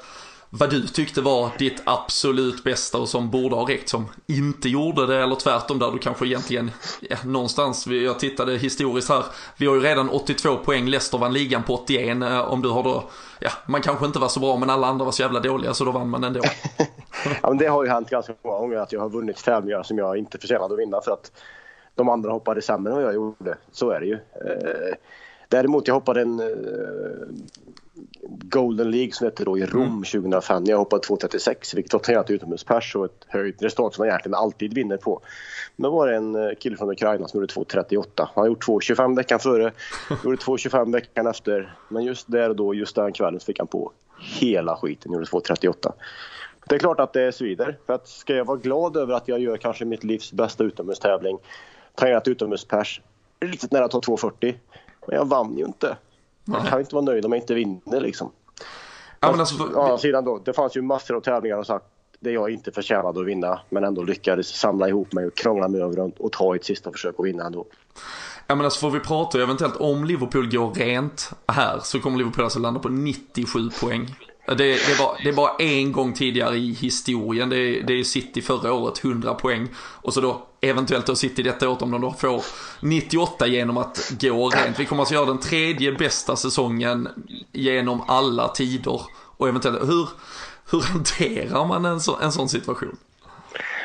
[0.50, 5.06] vad du tyckte var ditt absolut bästa och som borde ha räckt som inte gjorde
[5.06, 9.24] det eller tvärtom där du kanske egentligen ja, någonstans, jag tittade historiskt här,
[9.56, 12.82] vi har ju redan 82 poäng, Leicester vann ligan på 81 eh, om du har
[12.82, 13.04] då,
[13.40, 15.84] ja man kanske inte var så bra men alla andra var så jävla dåliga så
[15.84, 16.40] då vann man ändå.
[17.42, 19.98] ja men det har ju hänt ganska många gånger att jag har vunnit tävlingar som
[19.98, 21.32] jag inte förtjänade att vinna för att
[21.94, 23.56] de andra hoppade sämre än vad jag gjorde.
[23.72, 24.14] Så är det ju.
[24.14, 24.94] Eh,
[25.48, 26.46] däremot jag hoppade en eh,
[28.28, 30.02] Golden League som hette då i Rom mm.
[30.02, 30.64] 2005.
[30.64, 34.74] Jag hoppade 2.36 vilket var tränat utomhuspers och ett höjt resultat som man egentligen alltid
[34.74, 35.20] vinner på.
[35.76, 38.04] Då var det en eh, kille från Ukraina som gjorde 2.38.
[38.16, 39.72] Han har gjort 2.25 veckan före,
[40.24, 41.74] gjorde 2.25 veckan efter.
[41.88, 43.92] Men just där och då, just den kvällen, så fick han på
[44.40, 45.92] hela skiten, gjorde 2.38.
[46.68, 47.78] Det är klart att det svider.
[47.86, 51.38] För att ska jag vara glad över att jag gör kanske mitt livs bästa utomhustävling,
[51.94, 53.00] tränat utomhuspers,
[53.40, 54.54] riktigt nära att ta 2.40.
[55.06, 55.96] Men jag vann ju inte.
[56.46, 58.32] Man kan inte vara nöjd om man inte vinner liksom.
[59.20, 61.84] Ja, men alltså, Å sidan då, det fanns ju massor av tävlingar och sagt
[62.20, 65.82] det jag inte förtjänade att vinna men ändå lyckades samla ihop mig och krångla mig
[65.82, 67.66] över och ta ett sista försök att vinna ändå.
[68.46, 72.44] Ja men alltså får vi prata eventuellt om Liverpool går rent här så kommer Liverpool
[72.44, 74.16] alltså landa på 97 poäng.
[74.46, 77.48] Det, det, var, det är bara en gång tidigare i historien.
[77.48, 79.68] Det, det är City förra året, 100 poäng.
[79.76, 82.42] Och så då eventuellt då City detta året om de då får
[82.80, 84.78] 98 genom att gå rent.
[84.78, 87.08] Vi kommer alltså göra den tredje bästa säsongen
[87.52, 89.00] genom alla tider.
[89.36, 90.08] Och eventuellt, hur,
[90.70, 92.96] hur hanterar man en, så, en sån situation?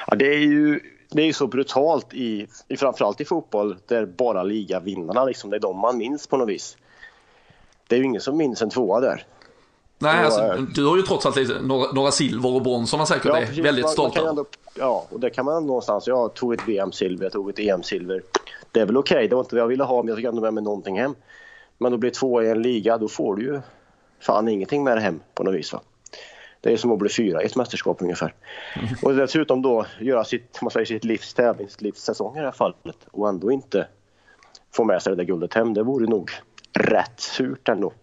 [0.07, 0.79] Ja, det är ju
[1.11, 5.59] det är så brutalt i, i framförallt i fotboll där bara ligavinnarna liksom, det är
[5.59, 6.77] de man minns på något vis.
[7.87, 9.25] Det är ju ingen som minns en tvåa där.
[10.01, 13.07] Nej, alltså, du har ju trots allt lite, några, några silver och brons som man
[13.07, 14.47] säkert ja, är precis, väldigt stolt av.
[14.75, 16.07] Ja, och det kan man någonstans.
[16.07, 18.21] Jag tog ett VM-silver, jag tog ett EM-silver.
[18.71, 19.27] Det är väl okej, okay.
[19.27, 21.15] det var inte vad jag ville ha, men jag fick ändå med mig någonting hem.
[21.77, 23.61] Men då blir två i en liga, då får du ju
[24.19, 25.73] fan ingenting med det hem på något vis.
[25.73, 25.81] Va?
[26.61, 28.33] Det är som att bli fyra i ett mästerskap ungefär.
[28.75, 28.89] Mm.
[29.03, 32.45] Och dessutom då göra sitt, man säger, sitt livs tävling, sitt livs säsong i det
[32.45, 33.87] här fallet och ändå inte
[34.73, 35.73] få med sig det där guldet hem.
[35.73, 36.31] Det vore nog
[36.73, 37.93] rätt surt ändå.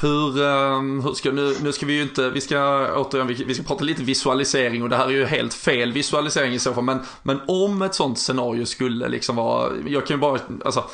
[0.00, 3.54] Hur, ehm, hur ska, nu, nu ska vi ju inte, vi ska återigen, vi, vi
[3.54, 6.84] ska prata lite visualisering och det här är ju helt fel visualisering i så fall.
[6.84, 10.84] Men, men om ett sånt scenario skulle liksom vara, jag kan ju bara, alltså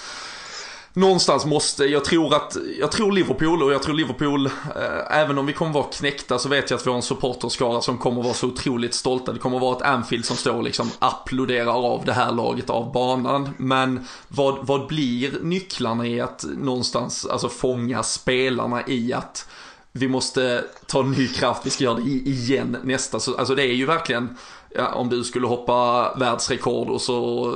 [0.95, 5.47] någonstans måste, jag tror att, jag tror Liverpool och jag tror Liverpool, eh, även om
[5.47, 8.35] vi kommer vara knäckta så vet jag att vi har en supporterskara som kommer vara
[8.35, 9.33] så otroligt stolta.
[9.33, 12.93] Det kommer vara ett Anfield som står och liksom applåderar av det här laget av
[12.93, 13.51] banan.
[13.57, 19.49] Men vad, vad blir nycklarna i att någonstans, alltså fånga spelarna i att
[19.93, 23.21] vi måste ta ny kraft, vi ska göra det igen nästa.
[23.21, 24.37] Så, alltså det är ju verkligen
[24.75, 27.51] ja, om du skulle hoppa världsrekord och så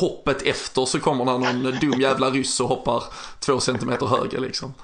[0.00, 3.02] hoppet efter så kommer det någon dum jävla ryss och hoppar
[3.40, 4.74] två centimeter högre liksom.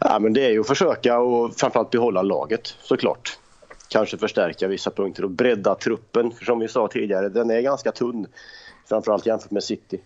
[0.00, 3.38] Ja, men det är ju att försöka och framförallt behålla laget såklart.
[3.88, 6.30] Kanske förstärka vissa punkter och bredda truppen.
[6.30, 8.26] För som vi sa tidigare, den är ganska tunn.
[8.88, 10.00] Framförallt jämfört med City.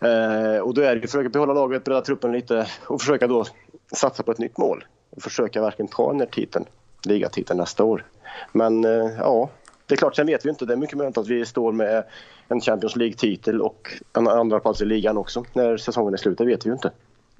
[0.00, 3.44] Eh, och då är det att försöka behålla laget, bredda truppen lite och försöka då
[3.92, 4.84] satsa på ett nytt mål.
[5.10, 6.64] Och försöka verkligen ta den här titeln,
[7.04, 8.04] ligatiteln nästa år.
[8.52, 9.50] Men eh, ja,
[9.86, 10.66] det är klart, sen vet vi inte.
[10.66, 12.04] Det är mycket möjligt att vi står med
[12.48, 16.38] en Champions League-titel och en andra plats i ligan också när säsongen är slut.
[16.38, 16.90] Det vet vi ju inte.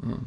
[0.02, 0.18] Mm.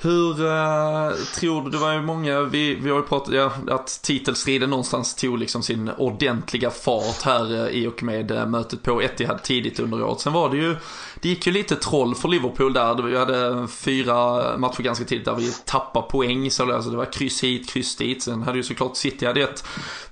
[0.00, 4.00] Hur uh, tror du, det var ju många, vi, vi har ju pratat, ja, att
[4.02, 9.02] titelstriden någonstans tog liksom sin ordentliga fart här uh, i och med uh, mötet på
[9.02, 10.20] Etihad tidigt under året.
[10.20, 10.76] Sen var det ju,
[11.20, 13.02] det gick ju lite troll för Liverpool där.
[13.02, 16.50] Vi hade fyra matcher ganska tidigt där vi tappade poäng.
[16.50, 18.22] Så alltså det var kryss hit, kryss dit.
[18.22, 19.64] Sen hade ju såklart City hade ett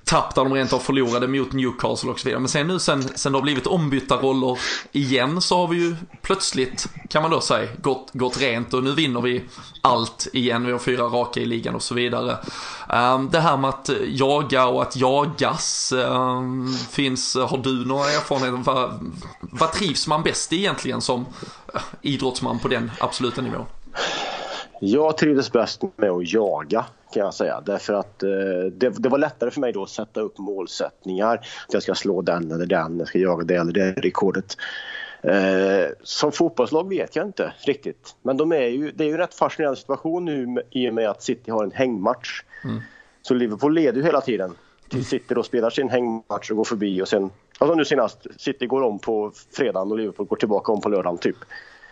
[0.05, 2.41] tapp där de rent av förlorade mot Newcastle och så vidare.
[2.41, 4.59] Men sen nu sen, sen det har blivit ombytta roller
[4.93, 8.93] igen så har vi ju plötsligt, kan man då säga, gått, gått rent och nu
[8.93, 9.43] vinner vi
[9.87, 10.67] allt igen.
[10.67, 12.37] Vi har fyra raka i ligan och så vidare.
[12.89, 18.73] Ehm, det här med att jaga och att jagas, ehm, finns, har du några erfarenheter?
[18.73, 21.27] Vad, vad trivs man bäst egentligen som
[21.75, 23.67] eh, idrottsman på den absoluta nivån?
[24.81, 27.61] Jag trivdes bäst med att jaga kan jag säga.
[27.61, 28.29] Därför att eh,
[28.73, 31.35] det, det, var lättare för mig då att sätta upp målsättningar.
[31.69, 34.57] Att jag ska slå den eller den, jag ska jaga det eller det rekordet.
[35.27, 38.17] Eh, som fotbollslag vet jag inte riktigt.
[38.23, 41.11] Men de är ju, det är ju en rätt fascinerande situation nu i och med
[41.11, 42.43] att City har en hängmatch.
[42.65, 42.81] Mm.
[43.23, 44.57] Så Liverpool leder ju hela tiden.
[44.89, 48.67] Till City då spelar sin hängmatch och går förbi och sen, alltså nu senast, City
[48.67, 51.37] går om på fredagen och Liverpool går tillbaka om på lördagen typ.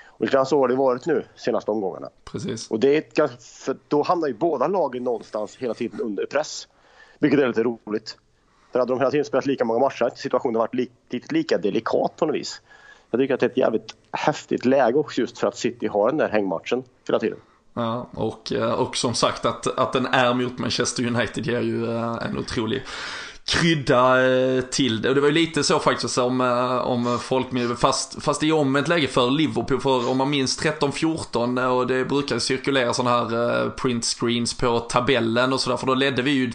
[0.08, 2.10] Och så har det varit nu senaste omgångarna.
[2.24, 2.70] Precis.
[2.70, 6.68] Och det är ganska, för då hamnar ju båda lagen någonstans hela tiden under press.
[7.18, 8.18] Vilket är lite roligt.
[8.72, 12.16] För hade de hela tiden spelat lika många matcher hade situationen varit lite lika delikat
[12.16, 12.60] på något vis.
[13.14, 16.08] Jag tycker att det är ett jävligt häftigt läge också just för att City har
[16.08, 17.38] den där hängmatchen hela tiden.
[17.74, 21.96] Ja, och, eh, och som sagt att, att den är mot Manchester United ger ju
[21.96, 22.82] eh, en otrolig
[23.46, 25.08] krydda eh, till det.
[25.08, 28.88] Och det var ju lite så faktiskt om, eh, om folkmiljö, fast, fast i omvänt
[28.88, 29.80] läge för Liverpool.
[29.80, 34.78] För om man minns 13-14 eh, och det brukar cirkulera sådana här print screens på
[34.78, 35.76] tabellen och sådär.
[35.76, 36.52] För då ledde vi ju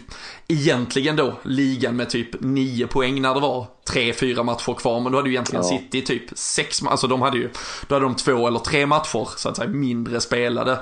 [0.48, 5.00] egentligen då ligan med typ 9 poäng när det var 3-4 matcher kvar.
[5.00, 5.78] Men då hade ju egentligen ja.
[5.78, 7.50] City typ 6 alltså de hade ju,
[7.88, 10.80] då hade de två eller tre matcher så att säga mindre spelade.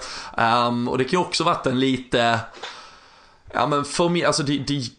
[0.68, 2.40] Um, och det kan ju också varit en lite,
[3.53, 4.97] ja men för mig, alltså det, det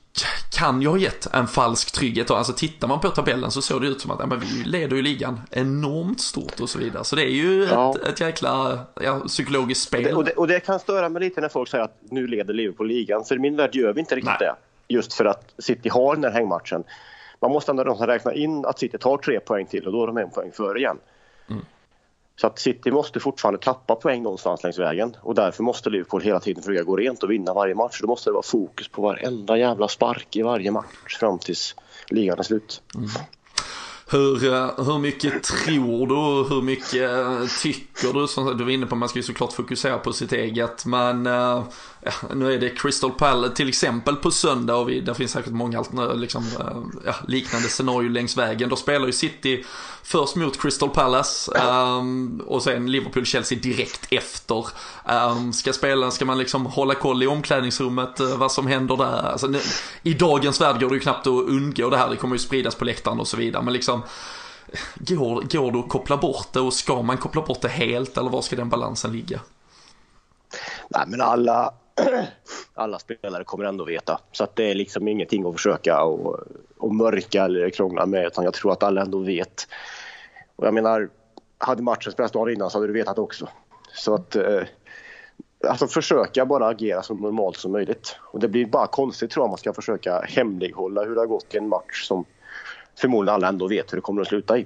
[0.51, 2.31] kan ju ha gett en falsk trygghet.
[2.31, 4.95] Alltså tittar man på tabellen så såg det ut som att ja, men vi leder
[4.95, 7.03] ju ligan enormt stort och så vidare.
[7.03, 7.95] Så det är ju ja.
[7.95, 9.99] ett, ett jäkla ja, psykologiskt spel.
[9.99, 12.27] Och det, och, det, och det, kan störa mig lite när folk säger att nu
[12.27, 13.25] leder Liverpool ligan.
[13.25, 14.49] För i min värld gör vi inte riktigt Nej.
[14.87, 14.93] det.
[14.93, 16.83] Just för att City har den här hängmatchen.
[17.41, 20.17] Man måste ändå räkna in att City tar tre poäng till och då är de
[20.17, 20.97] en poäng före igen.
[22.41, 26.39] Så att City måste fortfarande tappa poäng någonstans längs vägen och därför måste Liverpool hela
[26.39, 27.99] tiden försöka gå rent och vinna varje match.
[28.01, 31.75] Då måste det vara fokus på varenda jävla spark i varje match fram tills
[32.09, 32.81] ligan är slut.
[32.95, 33.09] Mm.
[34.11, 38.27] Hur, eh, hur mycket tror du, hur mycket eh, tycker du?
[38.27, 40.85] Som du var inne på, man ska ju såklart fokusera på sitt eget.
[40.85, 41.63] Men eh,
[42.01, 45.51] ja, nu är det Crystal Palace till exempel på söndag och vi, där finns säkert
[45.51, 45.83] många
[46.15, 46.45] liksom,
[47.05, 48.69] ja, liknande scenarier längs vägen.
[48.69, 49.63] Då spelar ju City
[50.03, 54.65] först mot Crystal Palace um, och sen Liverpool-Chelsea direkt efter.
[55.31, 59.31] Um, ska spela, ska man liksom hålla koll i omklädningsrummet uh, vad som händer där?
[59.31, 59.59] Alltså, nu,
[60.03, 62.75] I dagens värld går det ju knappt att undgå det här, det kommer ju spridas
[62.75, 63.63] på läktaren och så vidare.
[63.63, 67.61] Men liksom Liksom, går, går det att koppla bort det och ska man koppla bort
[67.61, 69.39] det helt eller var ska den balansen ligga?
[70.89, 71.73] Nej men alla,
[72.73, 74.19] alla spelare kommer ändå veta.
[74.31, 76.39] Så att det är liksom ingenting att försöka och,
[76.77, 79.67] och mörka eller krångla med utan jag tror att alla ändå vet.
[80.55, 81.09] Och jag menar,
[81.57, 83.49] hade matchen spelats dagen innan så hade du vetat också.
[83.93, 84.61] Så att eh,
[85.67, 88.15] alltså försöka bara agera så normalt som möjligt.
[88.19, 91.27] Och det blir bara konstigt tror jag om man ska försöka hemlighålla hur det har
[91.27, 92.25] gått i en match som
[92.97, 94.65] förmodligen alla ändå vet hur det kommer att sluta i, i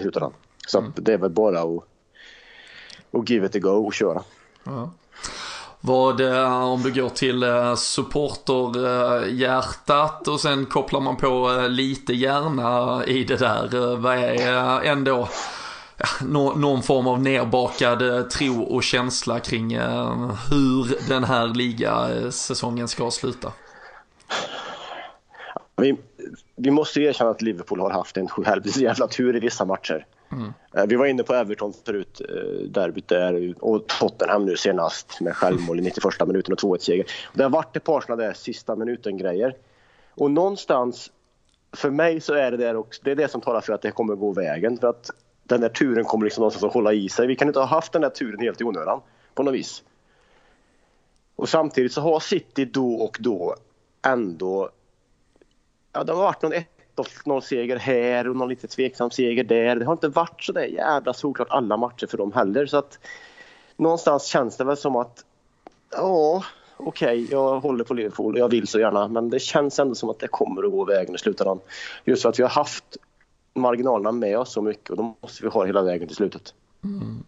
[0.00, 0.32] slutändan.
[0.66, 0.92] Så mm.
[0.96, 1.84] det är väl bara att,
[3.12, 4.22] att give it a go och köra.
[4.64, 4.90] Ja.
[5.80, 7.44] Vad, om du går till
[7.76, 13.96] supporterhjärtat och sen kopplar man på lite hjärna i det där.
[13.96, 15.28] Vad är ändå
[16.56, 19.78] någon form av nerbakad tro och känsla kring
[20.50, 23.52] hur den här ligasäsongen ska sluta?
[25.76, 25.96] Vi,
[26.56, 30.06] vi måste erkänna att Liverpool har haft en helvetes jävla tur i vissa matcher.
[30.32, 30.52] Mm.
[30.72, 35.36] Eh, vi var inne på Everton förut, eh, derbyt där och Tottenham nu senast med
[35.36, 37.06] självmål i 91 minuten och 2-1 seger.
[37.32, 39.56] Det har varit ett par sådana där sista minuten-grejer.
[40.14, 41.10] Och någonstans,
[41.72, 43.90] för mig så är det där också, det är det som talar för att det
[43.90, 44.78] kommer gå vägen.
[44.78, 45.10] För att
[45.44, 47.26] den där turen kommer liksom någonstans att hålla i sig.
[47.26, 49.00] Vi kan inte ha haft den där turen helt i onödan
[49.34, 49.82] på något vis.
[51.36, 53.56] Och samtidigt så har City då och då
[54.02, 54.70] ändå
[55.94, 56.52] ja, det har varit någon
[56.96, 59.76] 1-0 seger här och någon lite tveksam seger där.
[59.76, 62.66] Det har inte varit så där jävla såklart alla matcher för dem heller.
[62.66, 62.98] Så att
[63.76, 65.24] någonstans känns det väl som att
[65.92, 66.44] ja,
[66.76, 69.08] okej, okay, jag håller på Liverpool och jag vill så gärna.
[69.08, 71.60] Men det känns ändå som att det kommer att gå vägen i slutändan.
[72.04, 72.96] Just för att vi har haft
[73.54, 76.54] marginalerna med oss så mycket och då måste vi ha hela vägen till slutet.
[76.84, 77.24] Mm.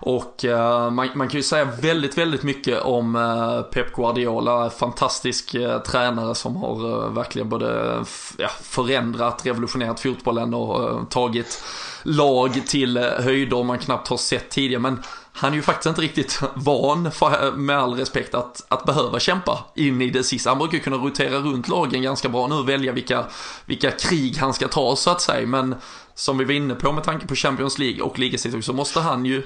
[0.00, 4.70] Och eh, man, man, kan ju säga väldigt, väldigt mycket om eh, Pep Guardiola.
[4.70, 7.98] Fantastisk eh, tränare som har verkligen både
[8.36, 11.62] ja, förändrat, revolutionerat fotbollen och tagit
[12.02, 14.82] lag till höjder man knappt har sett tidigare.
[14.82, 19.20] Men han är ju faktiskt inte riktigt van, för, med all respekt, att, att behöva
[19.20, 20.50] kämpa in i det sista.
[20.50, 23.24] Han brukar kunna rotera runt lagen ganska bra nu och välja vilka,
[23.64, 25.46] vilka krig han ska ta så att säga.
[25.46, 25.74] Men
[26.14, 29.24] som vi var inne på med tanke på Champions League och ligasituationen så måste han
[29.24, 29.42] ju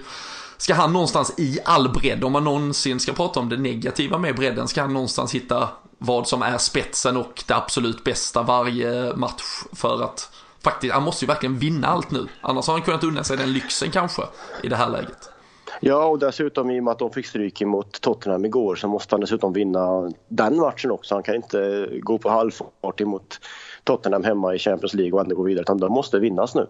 [0.62, 4.36] Ska han någonstans i all bredd, om man någonsin ska prata om det negativa med
[4.36, 9.42] bredden, ska han någonstans hitta vad som är spetsen och det absolut bästa varje match
[9.72, 10.30] för att
[10.64, 12.26] faktiskt, han måste ju verkligen vinna allt nu.
[12.40, 14.22] Annars har han kunnat unna sig den lyxen kanske
[14.62, 15.30] i det här läget.
[15.80, 19.14] Ja, och dessutom i och med att de fick stryk mot Tottenham igår så måste
[19.14, 21.14] han dessutom vinna den matchen också.
[21.14, 23.40] Han kan inte gå på halvfart emot
[23.84, 26.66] Tottenham hemma i Champions League och ändå gå vidare utan de måste vinnas nu.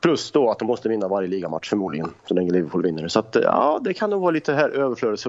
[0.00, 3.08] Plus då att de måste vinna varje ligamatch förmodligen så länge Liverpool vinner.
[3.08, 5.26] Så att, ja, det kan nog vara lite här överflödets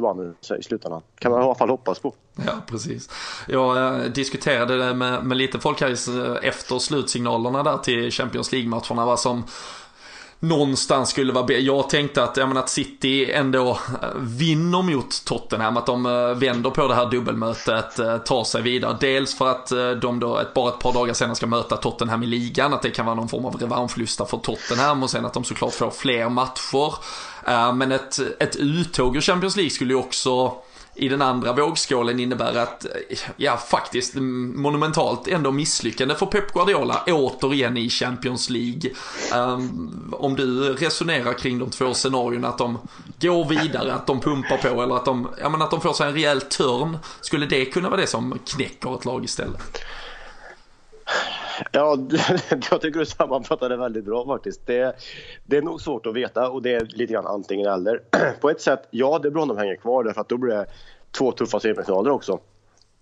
[0.59, 1.01] i slutändan.
[1.19, 2.13] kan man i alla fall hoppas på.
[2.45, 3.09] Ja, precis.
[3.47, 9.05] Jag eh, diskuterade det med, med lite folk här efter slutsignalerna där till Champions League-matcherna.
[9.05, 9.43] Vad som
[10.41, 13.69] någonstans skulle vara Jag tänkte att, jag menar, att City ändå
[14.01, 18.61] eh, vinner mot Tottenham, att de eh, vänder på det här dubbelmötet, eh, tar sig
[18.61, 18.97] vidare.
[18.99, 19.71] Dels för att
[20.01, 22.89] de då ett, bara ett par dagar senare ska möta Tottenham i ligan, att det
[22.89, 26.29] kan vara någon form av revanschlusta för Tottenham och sen att de såklart får fler
[26.29, 26.93] matcher.
[27.73, 30.53] Men ett, ett uttåg ur Champions League skulle ju också
[30.95, 37.03] i den andra vågskålen innebär att, eh, ja faktiskt monumentalt ändå misslyckande för Pep Guardiola
[37.07, 38.91] återigen i Champions League.
[39.35, 42.77] Um, om du resonerar kring de två scenarierna att de
[43.21, 46.07] går vidare, att de pumpar på eller att de, ja, men att de får sig
[46.07, 46.97] en rejäl törn.
[47.21, 49.81] Skulle det kunna vara det som knäcker ett lag istället?
[51.72, 51.97] Ja,
[52.72, 54.62] jag tycker du sammanfattade väldigt bra faktiskt.
[54.66, 54.95] Det,
[55.45, 58.02] det, är nog svårt att veta och det är lite grann antingen eller.
[58.41, 60.54] På ett sätt, ja det är bra om de hänger kvar därför att då blir
[60.54, 60.66] det
[61.12, 62.39] två tuffa semifinaler också.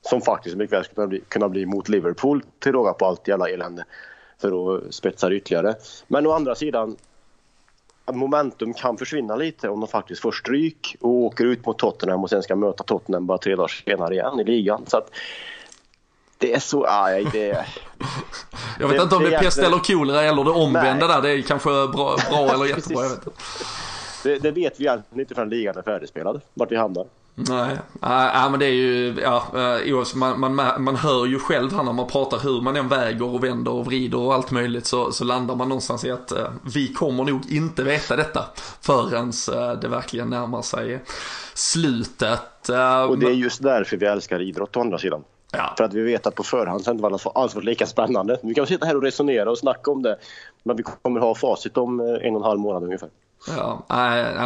[0.01, 3.49] Som faktiskt mycket väl skulle bli, kunna bli mot Liverpool till råga på allt jävla
[3.49, 3.85] elände.
[4.41, 5.75] För att spetsa det ytterligare.
[6.07, 6.95] Men å andra sidan,
[8.11, 12.29] momentum kan försvinna lite om de faktiskt får stryk och åker ut mot Tottenham och
[12.29, 14.85] sen ska möta Tottenham bara tre dagar senare igen i ligan.
[14.87, 15.11] Så att,
[16.39, 17.65] det är så, aj, det
[18.79, 21.21] Jag vet det, inte om det är pest eller kolera eller det omvända där.
[21.21, 23.39] Det är kanske bra, bra eller jättebra, jag vet inte.
[24.23, 27.05] Det, det vet vi egentligen inte förrän ligan är färdigspelad, vart vi hamnar.
[27.35, 29.43] Nej, äh, men det är ju, ja,
[29.85, 33.23] äh, man, man, man hör ju själv här när man pratar hur man än väger
[33.23, 36.47] och vänder och vrider och allt möjligt så, så landar man någonstans i att äh,
[36.73, 38.45] vi kommer nog inte veta detta
[38.81, 41.03] förrän äh, det verkligen närmar sig
[41.53, 42.69] slutet.
[42.69, 45.23] Äh, och det är just därför vi älskar idrott å andra sidan.
[45.51, 45.73] Ja.
[45.77, 48.39] För att vi vet att på förhand så har det inte alls varit lika spännande.
[48.43, 50.17] Vi kan sitta här och resonera och snacka om det.
[50.63, 53.09] Men vi kommer ha facit om eh, en och en halv månad ungefär.
[53.47, 53.85] Ja,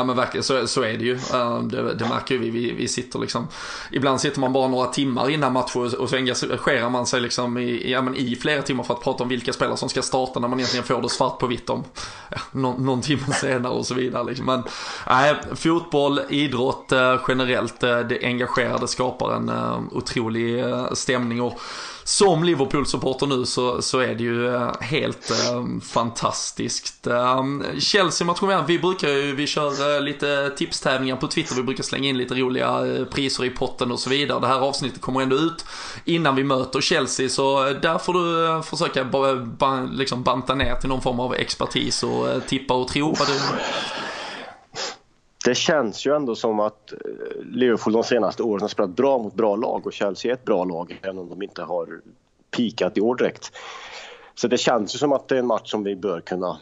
[0.05, 1.19] men verkligen så, så är det ju.
[1.63, 2.49] Det, det märker vi.
[2.49, 2.71] vi.
[2.71, 3.47] Vi sitter liksom,
[3.91, 7.91] ibland sitter man bara några timmar innan match och så engagerar man sig liksom i,
[7.91, 10.47] ja, men i flera timmar för att prata om vilka spelare som ska starta när
[10.47, 11.83] man egentligen får det svart på vitt om
[12.29, 14.23] ja, någon, någon timme senare och så vidare.
[14.23, 14.45] Liksom.
[14.45, 14.63] Men
[15.07, 21.41] nej, fotboll, idrott eh, generellt, eh, det engagerade skapar en eh, otrolig stämning.
[21.41, 21.59] och
[22.04, 27.08] som Liverpool-supporter nu så, så är det ju eh, helt eh, fantastiskt.
[27.08, 27.43] Eh,
[27.80, 32.18] Chelsea-matchen, vi brukar ju, vi kör eh, lite tipstävlingar på Twitter, vi brukar slänga in
[32.18, 34.39] lite roliga eh, priser i potten och så vidare.
[34.39, 35.66] Det här avsnittet kommer ändå ut
[36.06, 40.56] innan vi möter Chelsea, så eh, där får du eh, försöka ba, ba, liksom banta
[40.56, 43.39] ner till någon form av expertis och eh, tippa och tro vad du
[45.43, 46.97] det känns ju ändå som att eh,
[47.43, 50.63] Liverpool de senaste åren har spelat bra mot bra lag och Chelsea är ett bra
[50.63, 52.01] lag även om de inte har
[52.51, 53.51] pikat i år direkt.
[54.35, 56.59] Så det känns ju som att det är en match som vi bör kunna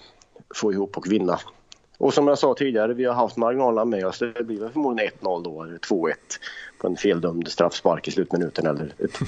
[0.55, 1.39] få ihop och vinna.
[1.97, 4.19] Och som jag sa tidigare, vi har haft marginalerna med oss.
[4.19, 6.13] Det blir väl förmodligen 1-0 då, eller 2-1
[6.77, 9.19] på en feldömd straffspark i slutminuten eller ett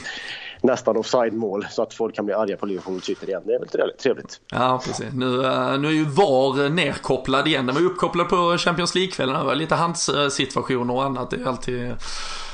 [0.64, 3.42] nästan offside-mål så att folk kan bli arga på Liverpool sitter igen.
[3.46, 4.42] Det är väl trevligt.
[4.52, 5.14] Ja, precis.
[5.14, 7.66] Nu, eh, nu är ju VAR nerkopplad igen.
[7.66, 9.58] Den var ju uppkopplad på Champions League-kvällen.
[9.58, 11.30] Lite handsituationer och annat.
[11.30, 11.94] Det är alltid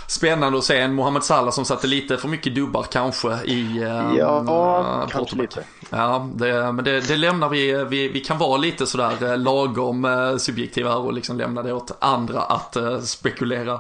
[0.08, 4.18] spännande att se en Mohamed Salah som satte lite för mycket dubbar kanske i äh,
[4.18, 5.64] Ja, äh, kanske lite.
[5.90, 8.08] Ja, det, men det, det, lämnar vi, vi.
[8.08, 12.78] Vi kan vara lite sådär lagom äh, subjektiva och liksom lämna det åt andra att
[13.04, 13.80] spekulera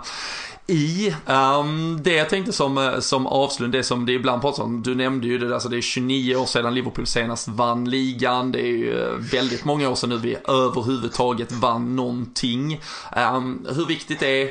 [0.70, 1.16] i.
[1.26, 4.96] Um, det jag tänkte som, eh, som avslutning, det som det ibland pratas om, du
[4.96, 8.78] nämnde ju det, alltså det är 29 år sedan Liverpool senast vann ligan, det är
[8.78, 12.82] ju eh, väldigt många år sedan nu vi överhuvudtaget vann någonting.
[13.18, 14.50] Um, hur viktigt det är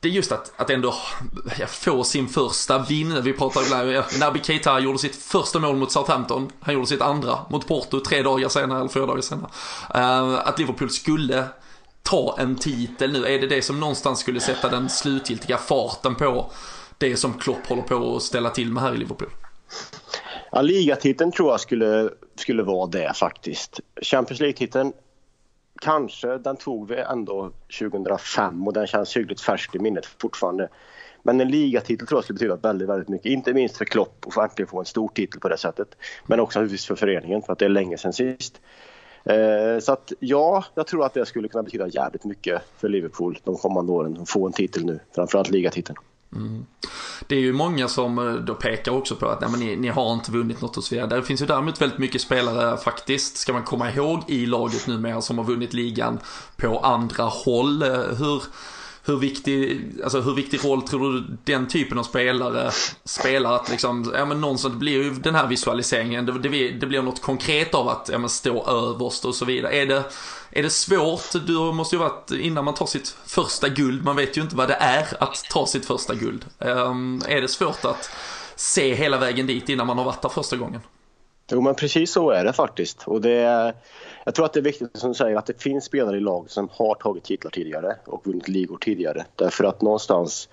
[0.00, 0.94] det är just att, att ändå
[1.68, 3.22] få sin första vinn.
[3.22, 6.50] Vi pratar ibland, Naby Keita gjorde sitt första mål mot Southampton.
[6.60, 9.50] Han gjorde sitt andra mot Porto tre dagar senare, eller fyra dagar senare.
[9.94, 11.44] Uh, att Liverpool skulle
[12.10, 13.26] ta en titel nu?
[13.26, 16.50] Är det det som någonstans skulle sätta den slutgiltiga farten på
[16.98, 19.30] det som Klopp håller på att ställa till med här i Liverpool?
[20.52, 23.80] Ja, ligatiteln tror jag skulle, skulle vara det faktiskt.
[24.02, 24.92] Champions League-titeln
[25.80, 30.68] kanske, den tog vi ändå 2005 och den känns hyggligt färsk i minnet fortfarande.
[31.22, 33.26] Men en ligatitel tror jag skulle betyda väldigt, väldigt mycket.
[33.26, 35.88] Inte minst för Klopp att äntligen få en stor titel på det sättet.
[36.26, 38.60] Men också naturligtvis för föreningen för att det är länge sedan sist.
[39.24, 43.38] Eh, så att ja, jag tror att det skulle kunna betyda jävligt mycket för Liverpool
[43.44, 45.98] de kommande åren att få en titel nu, framförallt ligatiteln.
[46.34, 46.66] Mm.
[47.26, 49.88] Det är ju många som eh, då pekar också på att nej, men ni, ni
[49.88, 51.20] har inte vunnit något och så vidare.
[51.20, 55.20] Det finns ju däremot väldigt mycket spelare faktiskt, ska man komma ihåg, i laget numera
[55.20, 56.18] som har vunnit ligan
[56.56, 57.82] på andra håll.
[57.82, 58.42] Eh, hur,
[59.06, 62.70] hur viktig, alltså hur viktig roll tror du den typen av spelare
[63.04, 63.52] spelar?
[63.52, 67.02] Att liksom, ja men någonstans, det blir ju den här visualiseringen, det, det, det blir
[67.02, 69.72] något konkret av att ja, men stå överst och så vidare.
[69.72, 70.04] Är det,
[70.50, 71.32] är det svårt?
[71.46, 74.68] Du måste ju varit, innan man tar sitt första guld, man vet ju inte vad
[74.68, 76.44] det är att ta sitt första guld.
[76.58, 78.10] Um, är det svårt att
[78.56, 80.80] se hela vägen dit innan man har varit där första gången?
[81.50, 83.02] Jo men precis så är det faktiskt.
[83.06, 83.74] Och det
[84.24, 86.50] jag tror att det är viktigt som du säger att det finns spelare i lag
[86.50, 89.24] som har tagit titlar tidigare och vunnit ligor tidigare.
[89.36, 90.48] Därför att någonstans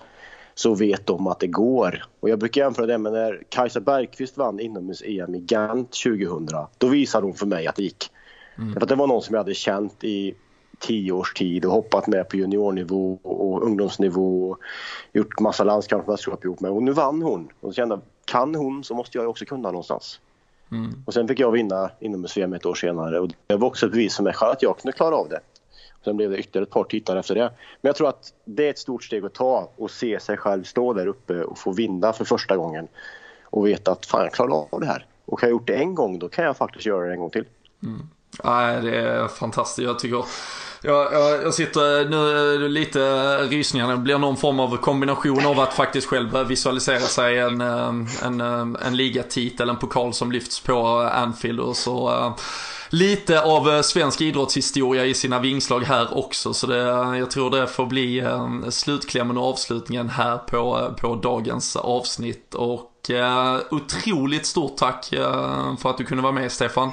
[0.54, 2.04] så vet de att det går.
[2.20, 6.48] Och jag brukar jämföra det med när Kajsa Bergqvist vann inomhus-EM i Gant 2000.
[6.78, 8.10] Då visade hon för mig att det gick.
[8.58, 8.68] Mm.
[8.68, 10.34] Därför att det var någon som jag hade känt i
[10.78, 14.58] tio års tid och hoppat med på juniornivå och ungdomsnivå och
[15.12, 16.70] gjort massa landskamper ihop med.
[16.70, 17.48] Och nu vann hon.
[17.60, 20.20] Och så kände jag, kan hon så måste jag också kunna någonstans.
[20.72, 21.02] Mm.
[21.06, 24.16] Och sen fick jag vinna inomhus-VM ett år senare och det var också ett bevis
[24.16, 25.40] för mig själv att jag kunde klara av det.
[26.02, 27.52] Och sen blev det ytterligare ett par titlar efter det.
[27.80, 30.64] Men jag tror att det är ett stort steg att ta och se sig själv
[30.64, 32.88] stå där uppe och få vinna för första gången.
[33.44, 35.06] Och veta att fan jag klarar av det här.
[35.24, 37.30] Och har jag gjort det en gång då kan jag faktiskt göra det en gång
[37.30, 37.44] till.
[37.82, 38.08] Mm.
[38.44, 39.86] Nej, det är fantastiskt.
[39.86, 40.24] Jag tycker
[40.82, 43.88] jag, jag, jag sitter nu lite rysningar.
[43.88, 48.40] Det blir någon form av kombination av att faktiskt själv visualisera sig en, en,
[48.76, 52.34] en, ligatitel, en pokal som lyfts på Anfield och så eh,
[52.90, 56.54] lite av eh, svensk idrottshistoria i sina vingslag här också.
[56.54, 56.78] Så det,
[57.18, 62.54] jag tror det får bli eh, slutklämmen och avslutningen här på, på dagens avsnitt.
[62.54, 66.90] Och uh, otroligt stort tack uh, för att du kunde vara med Stefan.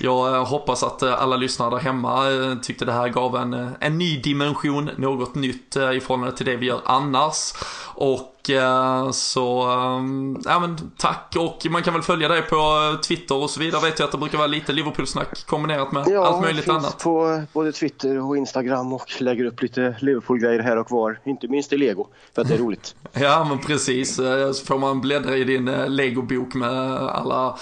[0.00, 2.26] Jag uh, hoppas att alla lyssnare där hemma
[2.62, 6.66] tyckte det här gav en, en ny dimension, något nytt i förhållande till det vi
[6.66, 7.52] gör annars.
[7.94, 8.28] Och
[9.12, 9.62] så,
[10.44, 13.82] ja men tack och man kan väl följa dig på Twitter och så vidare.
[13.82, 16.96] Vet jag att det brukar vara lite Liverpool-snack kombinerat med ja, allt möjligt annat.
[16.98, 21.20] Ja, på både Twitter och Instagram och lägger upp lite Liverpool-grejer här och var.
[21.24, 22.94] Inte minst i lego, för att det är roligt.
[23.12, 24.16] ja, men precis.
[24.16, 27.56] Så får man bläddra i din eh, legobok med alla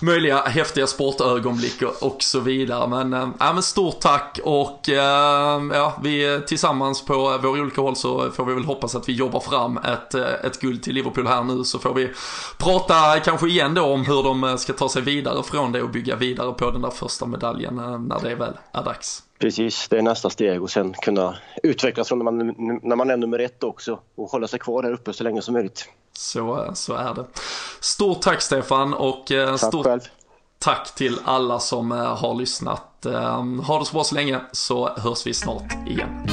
[0.00, 2.88] möjliga häftiga sportögonblick och så vidare.
[2.88, 8.30] Men, äh, men stort tack och äh, ja, vi tillsammans på våra olika håll så
[8.30, 11.64] får vi väl hoppas att vi jobbar fram ett, ett guld till Liverpool här nu
[11.64, 12.12] så får vi
[12.58, 16.16] prata kanske igen då om hur de ska ta sig vidare från det och bygga
[16.16, 17.74] vidare på den där första medaljen
[18.08, 19.25] när det väl är dags.
[19.38, 22.46] Precis, det är nästa steg och sen kunna utvecklas från när man,
[22.82, 25.54] när man är nummer ett också och hålla sig kvar där uppe så länge som
[25.54, 25.88] möjligt.
[26.12, 27.24] Så, så är det.
[27.80, 30.00] Stort tack Stefan och eh, tack stort själv.
[30.58, 33.06] tack till alla som eh, har lyssnat.
[33.06, 36.26] Eh, ha det så bra så länge så hörs vi snart igen.